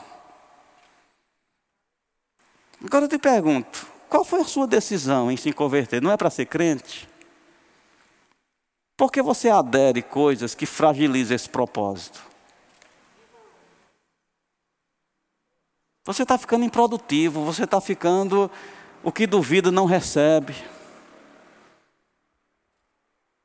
[2.85, 6.00] Agora eu te pergunto: qual foi a sua decisão em se converter?
[6.00, 7.09] Não é para ser crente?
[8.96, 12.22] Por que você adere coisas que fragilizam esse propósito?
[16.05, 18.50] Você está ficando improdutivo, você está ficando.
[19.02, 20.55] O que duvida não recebe.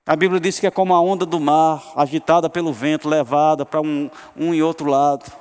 [0.06, 3.82] A Bíblia diz que é como a onda do mar, agitada pelo vento, levada para
[3.82, 5.39] um, um e outro lado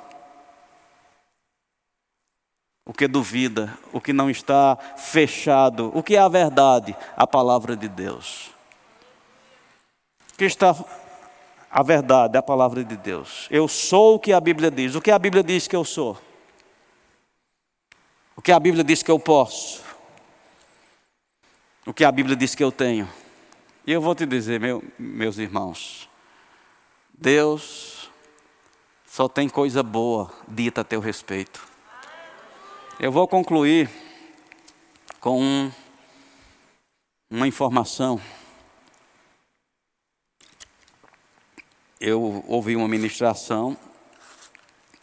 [2.89, 6.97] o que duvida, o que não está fechado, o que é a verdade?
[7.14, 8.51] A palavra de Deus.
[10.32, 10.74] O que está
[11.70, 13.47] a verdade, a palavra de Deus.
[13.51, 14.95] Eu sou o que a Bíblia diz.
[14.95, 16.18] O que a Bíblia diz que eu sou?
[18.34, 19.84] O que a Bíblia diz que eu posso?
[21.84, 23.07] O que a Bíblia diz que eu tenho?
[23.86, 26.09] E eu vou te dizer, meu, meus irmãos,
[27.12, 28.11] Deus
[29.07, 31.68] só tem coisa boa dita a teu respeito.
[33.01, 33.88] Eu vou concluir
[35.20, 35.72] com um,
[37.30, 38.20] uma informação.
[42.01, 43.76] Eu ouvi uma ministração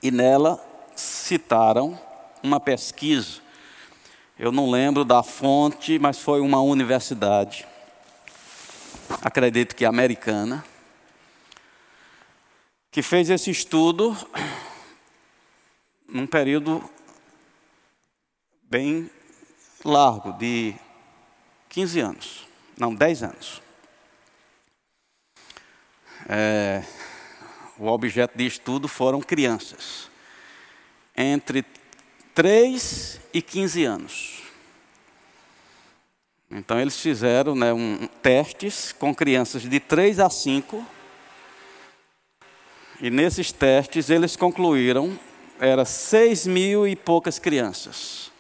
[0.04, 0.62] e nela
[0.94, 1.98] citaram
[2.44, 3.40] uma pesquisa.
[4.38, 7.66] Eu não lembro da fonte, mas foi uma universidade,
[9.22, 10.66] acredito que americana,
[12.92, 14.18] que fez esse estudo
[16.10, 16.84] num período
[18.76, 19.10] bem
[19.86, 20.76] largo, de
[21.70, 22.48] 15 anos,
[22.78, 23.62] não, 10 anos.
[26.28, 26.84] É,
[27.80, 30.10] o objeto de estudo foram crianças,
[31.16, 31.64] entre
[32.34, 34.44] 3 e 15 anos.
[36.52, 40.86] Então eles fizeram né, um, testes com crianças de 3 a 5.
[43.00, 45.18] E nesses testes eles concluíram,
[45.62, 48.35] era 6 mil e poucas crianças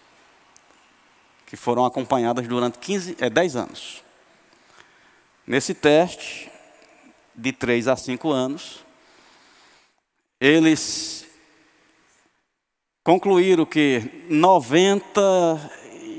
[1.56, 4.04] que foram acompanhadas durante 15, é, 10 anos.
[5.48, 6.52] Nesse teste,
[7.34, 8.80] de 3 a 5 anos,
[10.38, 11.26] eles
[13.06, 15.22] concluíram que 90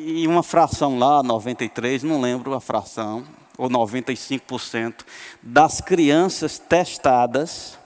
[0.06, 3.22] e uma fração lá, 93, não lembro a fração,
[3.58, 5.04] ou 95%
[5.42, 7.78] das crianças testadas,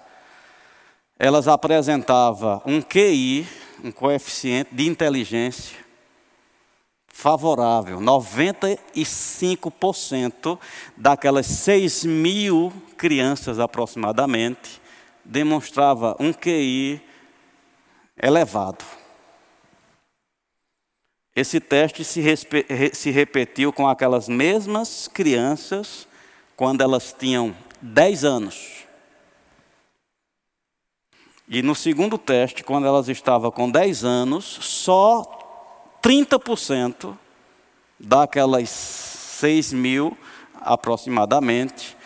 [1.19, 3.45] elas apresentavam um QI,
[3.83, 5.80] um coeficiente de inteligência
[7.21, 8.01] favorável.
[8.01, 10.59] 95%
[10.97, 14.81] daquelas 6 mil crianças aproximadamente
[15.23, 17.03] demonstrava um QI
[18.21, 18.83] elevado.
[21.37, 22.23] Esse teste se,
[22.93, 26.09] se repetiu com aquelas mesmas crianças
[26.57, 28.87] quando elas tinham 10 anos.
[31.47, 35.40] E no segundo teste, quando elas estavam com 10 anos, só
[36.03, 37.17] 30%
[37.99, 40.17] daquelas 6 mil
[40.61, 41.97] aproximadamente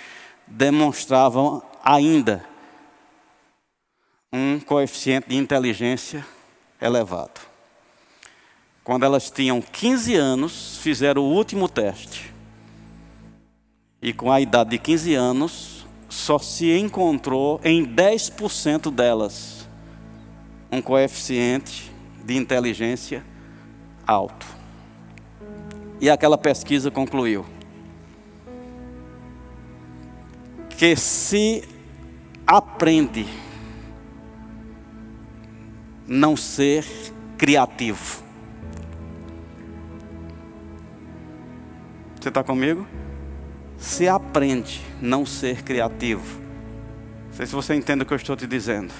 [0.46, 2.44] demonstravam ainda
[4.32, 6.26] um coeficiente de inteligência
[6.80, 7.40] elevado.
[8.82, 12.32] Quando elas tinham 15 anos, fizeram o último teste.
[14.02, 19.66] E com a idade de 15 anos, só se encontrou em 10% delas
[20.70, 21.90] um coeficiente
[22.24, 23.24] de inteligência
[24.06, 24.46] alto.
[26.00, 27.46] E aquela pesquisa concluiu
[30.76, 31.62] que se
[32.46, 33.26] aprende
[36.06, 36.84] não ser
[37.38, 38.22] criativo.
[42.20, 42.86] Você está comigo?
[43.78, 46.40] Se aprende não ser criativo.
[47.28, 48.92] Não sei se você entende o que eu estou te dizendo.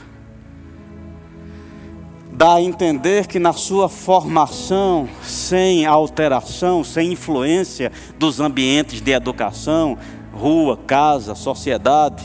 [2.34, 9.96] Dá a entender que na sua formação, sem alteração, sem influência dos ambientes de educação,
[10.32, 12.24] rua, casa, sociedade,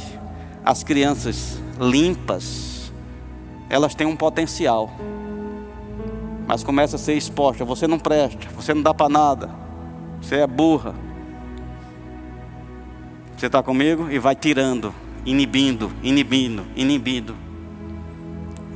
[0.66, 2.92] as crianças limpas,
[3.70, 4.90] elas têm um potencial.
[6.48, 9.52] Mas começa a ser exposta, você não presta, você não dá para nada,
[10.20, 10.96] você é burra.
[13.38, 14.10] Você está comigo?
[14.10, 14.92] E vai tirando,
[15.24, 17.49] inibindo, inibindo, inibindo.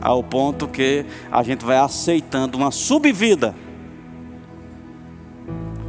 [0.04, 3.56] Ao ponto que a gente vai aceitando uma subvida.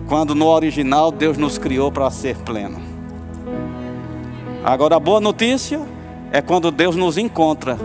[0.06, 2.80] Quando no original Deus nos criou para ser pleno.
[4.62, 5.80] Agora a boa notícia
[6.30, 7.76] é quando Deus nos encontra.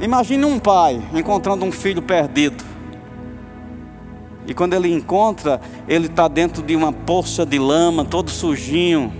[0.00, 2.62] Imagine um pai encontrando um filho perdido.
[4.46, 9.12] E quando ele encontra, ele está dentro de uma poça de lama, todo sujinho.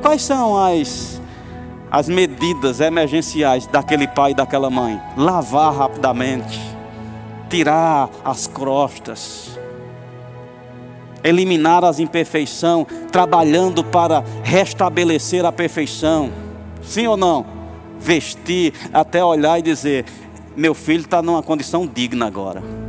[0.00, 1.19] Quais são as,
[1.90, 5.00] as medidas emergenciais daquele pai e daquela mãe?
[5.16, 6.60] Lavar rapidamente,
[7.48, 9.58] tirar as crostas,
[11.24, 16.30] eliminar as imperfeições, trabalhando para restabelecer a perfeição.
[16.82, 17.44] Sim ou não?
[17.98, 20.06] Vestir, até olhar e dizer:
[20.56, 22.79] meu filho está numa condição digna agora.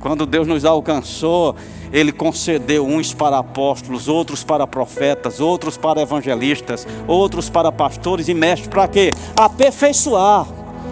[0.00, 1.56] Quando Deus nos alcançou,
[1.92, 8.34] Ele concedeu uns para apóstolos, outros para profetas, outros para evangelistas, outros para pastores e
[8.34, 8.68] mestres.
[8.68, 9.14] Para quê?
[9.36, 10.46] Aperfeiçoar.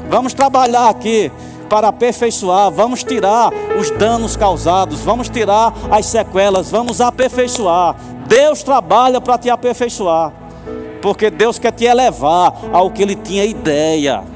[0.08, 1.30] Vamos trabalhar aqui
[1.68, 7.96] para aperfeiçoar, vamos tirar os danos causados, vamos tirar as sequelas, vamos aperfeiçoar.
[8.26, 10.32] Deus trabalha para te aperfeiçoar,
[11.02, 14.35] porque Deus quer te elevar ao que Ele tinha ideia.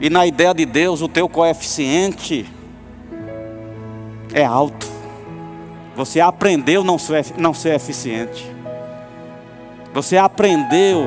[0.00, 2.46] E na ideia de Deus, o teu coeficiente
[4.32, 4.86] é alto.
[5.96, 8.50] Você aprendeu não ser, não ser eficiente.
[9.92, 11.06] Você aprendeu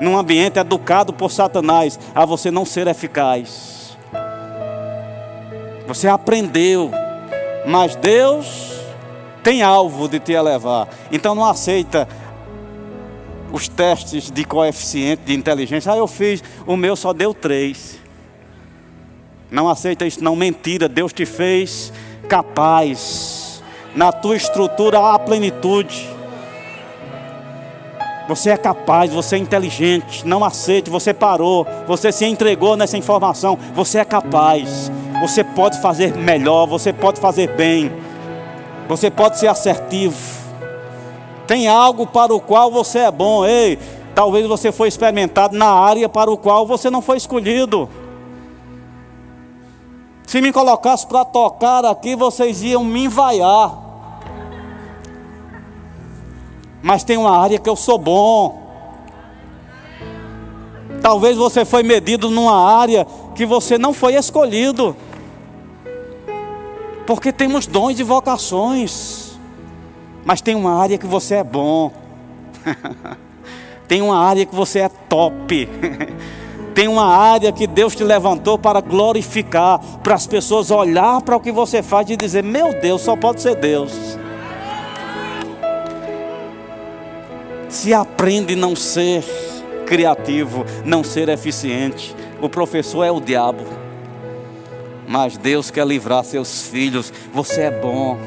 [0.00, 3.96] num ambiente educado por Satanás a você não ser eficaz.
[5.86, 6.90] Você aprendeu,
[7.66, 8.78] mas Deus
[9.42, 10.88] tem alvo de te elevar.
[11.10, 12.08] Então não aceita
[13.52, 15.92] os testes de coeficiente de inteligência.
[15.92, 17.98] Ah, eu fiz, o meu só deu três.
[19.50, 20.36] Não aceita isso, não.
[20.36, 21.92] Mentira, Deus te fez
[22.28, 23.62] capaz.
[23.94, 26.08] Na tua estrutura há plenitude.
[28.28, 30.26] Você é capaz, você é inteligente.
[30.26, 33.58] Não aceite, você parou, você se entregou nessa informação.
[33.74, 34.92] Você é capaz.
[35.22, 37.90] Você pode fazer melhor, você pode fazer bem.
[38.86, 40.37] Você pode ser assertivo.
[41.48, 43.46] Tem algo para o qual você é bom.
[43.46, 43.78] Ei,
[44.14, 47.88] talvez você foi experimentado na área para o qual você não foi escolhido.
[50.26, 53.78] Se me colocasse para tocar aqui, vocês iam me envaiar.
[56.82, 58.68] Mas tem uma área que eu sou bom.
[61.00, 64.94] Talvez você foi medido numa área que você não foi escolhido.
[67.06, 69.17] Porque temos dons e vocações.
[70.24, 71.92] Mas tem uma área que você é bom.
[73.86, 75.68] tem uma área que você é top.
[76.74, 81.40] tem uma área que Deus te levantou para glorificar, para as pessoas olhar para o
[81.40, 84.18] que você faz e dizer: "Meu Deus, só pode ser Deus".
[87.68, 89.24] Se aprende não ser
[89.86, 93.64] criativo, não ser eficiente, o professor é o diabo.
[95.06, 97.12] Mas Deus quer livrar seus filhos.
[97.32, 98.18] Você é bom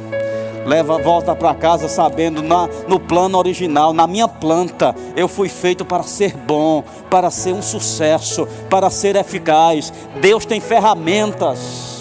[0.66, 5.84] leva volta para casa sabendo na, no plano original, na minha planta, eu fui feito
[5.84, 9.92] para ser bom, para ser um sucesso, para ser eficaz.
[10.20, 11.92] Deus tem ferramentas.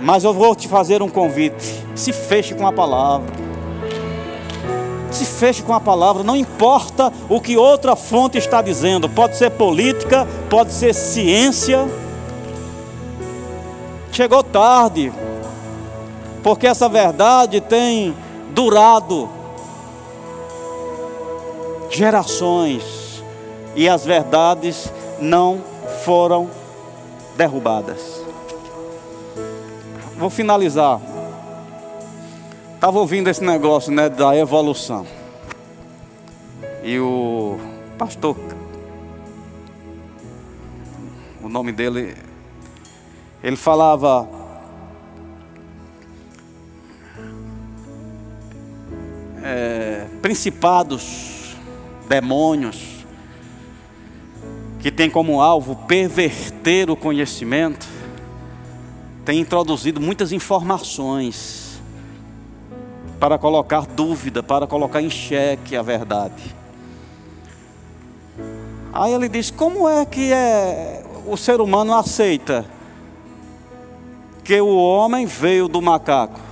[0.00, 1.84] Mas eu vou te fazer um convite.
[1.94, 3.48] Se feche com a palavra.
[5.10, 9.50] Se feche com a palavra, não importa o que outra fonte está dizendo, pode ser
[9.50, 11.88] política, pode ser ciência.
[14.12, 15.10] Chegou tarde,
[16.42, 18.14] porque essa verdade tem
[18.50, 19.28] durado
[21.90, 23.22] gerações
[23.74, 25.62] e as verdades não
[26.04, 26.50] foram
[27.36, 28.22] derrubadas.
[30.16, 31.00] Vou finalizar.
[32.74, 35.06] Estava ouvindo esse negócio né, da evolução.
[36.82, 37.58] E o
[37.96, 38.36] pastor,
[41.42, 42.16] o nome dele,
[43.42, 44.28] ele falava
[49.48, 51.56] é, principados,
[52.06, 53.06] demônios,
[54.78, 57.86] que tem como alvo perverter o conhecimento,
[59.24, 61.80] tem introduzido muitas informações
[63.18, 66.54] para colocar dúvida, para colocar em xeque a verdade.
[68.92, 72.66] Aí ele diz: como é que é, o ser humano aceita
[74.44, 76.47] que o homem veio do macaco?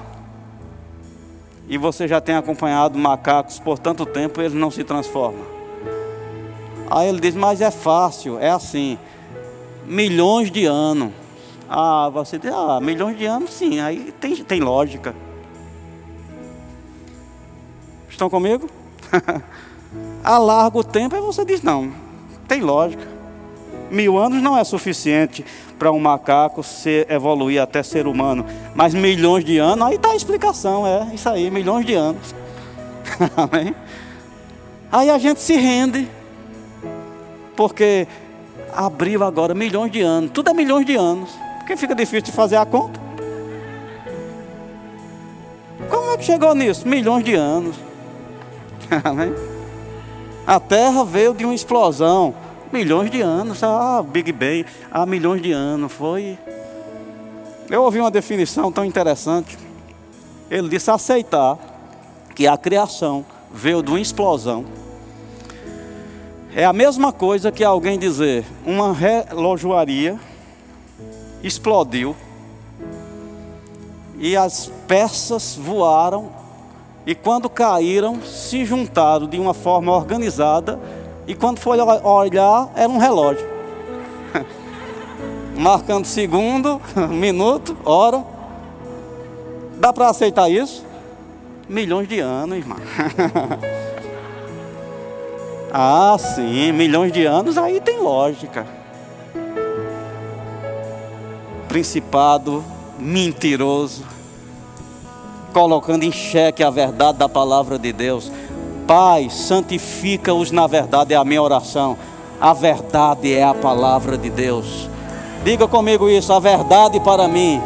[1.69, 5.45] E você já tem acompanhado macacos por tanto tempo, eles não se transformam.
[6.91, 8.99] Aí ele diz: Mas é fácil, é assim.
[9.85, 11.12] Milhões de anos.
[11.69, 13.81] Ah, você diz: Ah, milhões de anos, sim.
[13.81, 15.14] Aí tem, tem lógica.
[18.09, 18.69] Estão comigo?
[20.23, 21.93] A largo tempo, aí você diz: Não,
[22.47, 23.17] tem lógica.
[23.91, 25.45] Mil anos não é suficiente
[25.79, 28.45] para um macaco ser, evoluir até ser humano.
[28.74, 32.35] Mas milhões de anos, aí está a explicação, é isso aí, milhões de anos.
[33.37, 33.74] Amém?
[34.91, 36.09] Aí a gente se rende
[37.57, 38.07] porque
[38.74, 40.31] abriu agora milhões de anos.
[40.33, 41.31] Tudo é milhões de anos.
[41.59, 43.01] Porque fica difícil de fazer a conta.
[45.89, 46.87] Como é que chegou nisso?
[46.87, 47.77] Milhões de anos.
[50.47, 52.35] a Terra veio de uma explosão.
[52.73, 53.62] Milhões de anos.
[53.62, 54.67] Ah, Big Bang.
[54.91, 55.93] Há milhões de anos.
[55.93, 56.39] Foi.
[57.71, 59.59] Eu ouvi uma definição tão interessante.
[60.51, 61.59] Ele disse aceitar
[62.35, 64.64] que a criação veio de uma explosão
[66.57, 70.19] é a mesma coisa que alguém dizer: uma relojoaria
[71.43, 72.17] explodiu
[74.19, 76.31] e as peças voaram
[77.05, 80.81] e quando caíram se juntaram de uma forma organizada
[81.27, 83.47] e quando foi olhar era um relógio.
[85.59, 88.22] Marcando segundo, minuto, hora.
[89.79, 90.85] Dá para aceitar isso?
[91.68, 92.79] Milhões de anos, irmão.
[95.79, 98.66] Ah, sim, milhões de anos, aí tem lógica.
[101.68, 102.64] Principado
[102.99, 104.03] mentiroso,
[105.53, 108.33] colocando em xeque a verdade da palavra de Deus.
[108.87, 111.97] Pai, santifica-os na verdade, é a minha oração.
[112.41, 114.89] A verdade é a palavra de Deus.
[115.45, 117.61] Diga comigo isso: a verdade para mim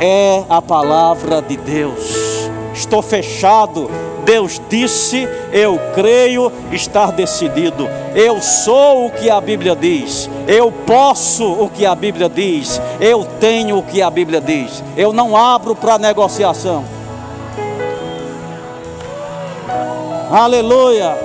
[0.00, 2.48] é a palavra de Deus.
[2.74, 3.90] Estou fechado
[4.28, 7.88] Deus disse, eu creio estar decidido.
[8.14, 10.28] Eu sou o que a Bíblia diz.
[10.46, 12.78] Eu posso o que a Bíblia diz.
[13.00, 14.84] Eu tenho o que a Bíblia diz.
[14.98, 16.84] Eu não abro para negociação.
[20.30, 21.16] Aleluia.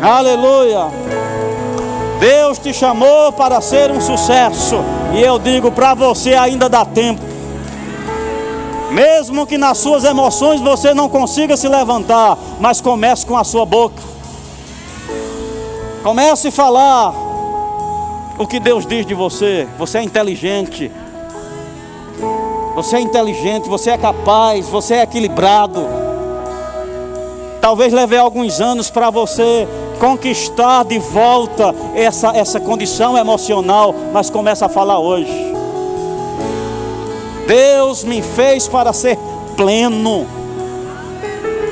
[0.00, 0.86] Aleluia.
[2.18, 4.76] Deus te chamou para ser um sucesso.
[5.12, 7.22] E eu digo para você ainda dá tempo.
[8.90, 13.66] Mesmo que nas suas emoções você não consiga se levantar, mas comece com a sua
[13.66, 14.02] boca.
[16.02, 17.12] Comece a falar
[18.38, 19.68] o que Deus diz de você.
[19.78, 20.90] Você é inteligente.
[22.74, 26.01] Você é inteligente, você é capaz, você é equilibrado.
[27.62, 29.68] Talvez leve alguns anos para você
[30.00, 35.32] conquistar de volta essa, essa condição emocional, mas comece a falar hoje.
[37.46, 39.16] Deus me fez para ser
[39.56, 40.26] pleno.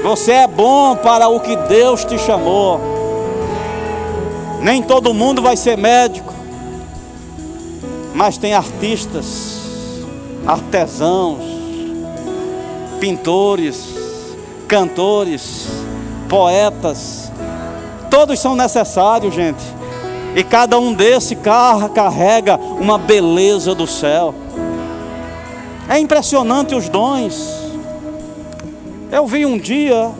[0.04, 2.80] Você é bom para o que Deus te chamou.
[4.60, 6.32] Nem todo mundo vai ser médico,
[8.14, 9.58] mas tem artistas,
[10.46, 11.42] artesãos,
[13.00, 13.98] pintores,
[14.68, 15.79] cantores,
[16.30, 17.30] poetas.
[18.08, 19.62] Todos são necessários, gente.
[20.34, 21.36] E cada um desses
[21.92, 24.32] carrega uma beleza do céu.
[25.88, 27.68] É impressionante os dons.
[29.10, 30.12] Eu vi um dia,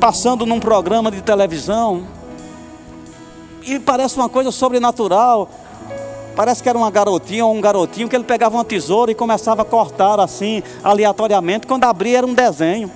[0.00, 2.04] passando num programa de televisão,
[3.66, 5.48] e parece uma coisa sobrenatural.
[6.34, 9.60] Parece que era uma garotinha ou um garotinho que ele pegava uma tesoura e começava
[9.60, 11.66] a cortar assim, aleatoriamente.
[11.66, 12.90] Quando abria, era um desenho.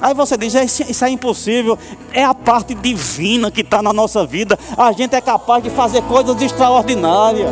[0.00, 1.78] Aí você diz: Isso é impossível.
[2.12, 4.58] É a parte divina que está na nossa vida.
[4.76, 7.50] A gente é capaz de fazer coisas extraordinárias.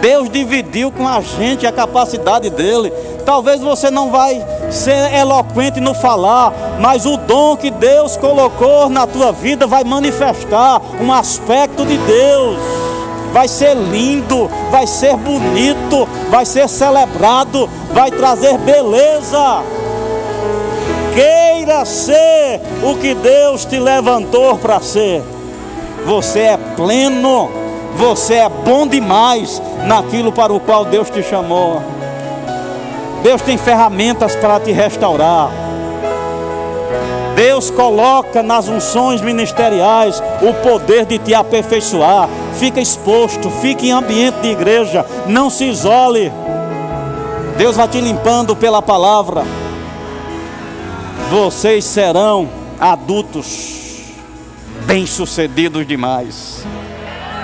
[0.00, 2.92] Deus dividiu com a gente a capacidade dele.
[3.24, 9.06] Talvez você não vai ser eloquente no falar, mas o dom que Deus colocou na
[9.06, 12.58] tua vida vai manifestar um aspecto de Deus.
[13.32, 19.62] Vai ser lindo, vai ser bonito, vai ser celebrado, vai trazer beleza.
[21.68, 25.22] Queira ser o que Deus te levantou para ser.
[26.06, 27.50] Você é pleno,
[27.94, 31.82] você é bom demais naquilo para o qual Deus te chamou.
[33.22, 35.50] Deus tem ferramentas para te restaurar.
[37.36, 42.30] Deus coloca nas unções ministeriais o poder de te aperfeiçoar.
[42.54, 46.32] Fica exposto, fique em ambiente de igreja, não se isole.
[47.58, 49.44] Deus vai te limpando pela palavra
[51.28, 52.48] vocês serão
[52.80, 54.14] adultos
[54.86, 56.64] bem-sucedidos demais.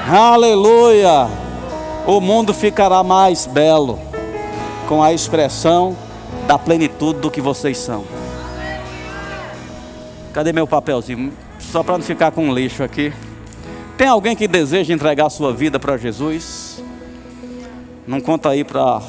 [0.09, 1.28] Aleluia!
[2.07, 3.99] O mundo ficará mais belo
[4.89, 5.95] com a expressão
[6.47, 8.05] da plenitude do que vocês são.
[10.32, 11.30] Cadê meu papelzinho?
[11.59, 13.12] Só para não ficar com lixo aqui.
[13.99, 16.82] Tem alguém que deseja entregar sua vida para Jesus?
[18.07, 19.03] Não conta aí para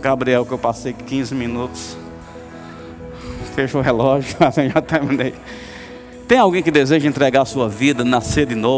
[0.00, 2.05] Gabriel que eu passei 15 minutos.
[3.56, 4.36] Fecha o relógio,
[4.70, 5.32] já terminei.
[6.28, 8.74] Tem alguém que deseja entregar a sua vida, nascer de novo?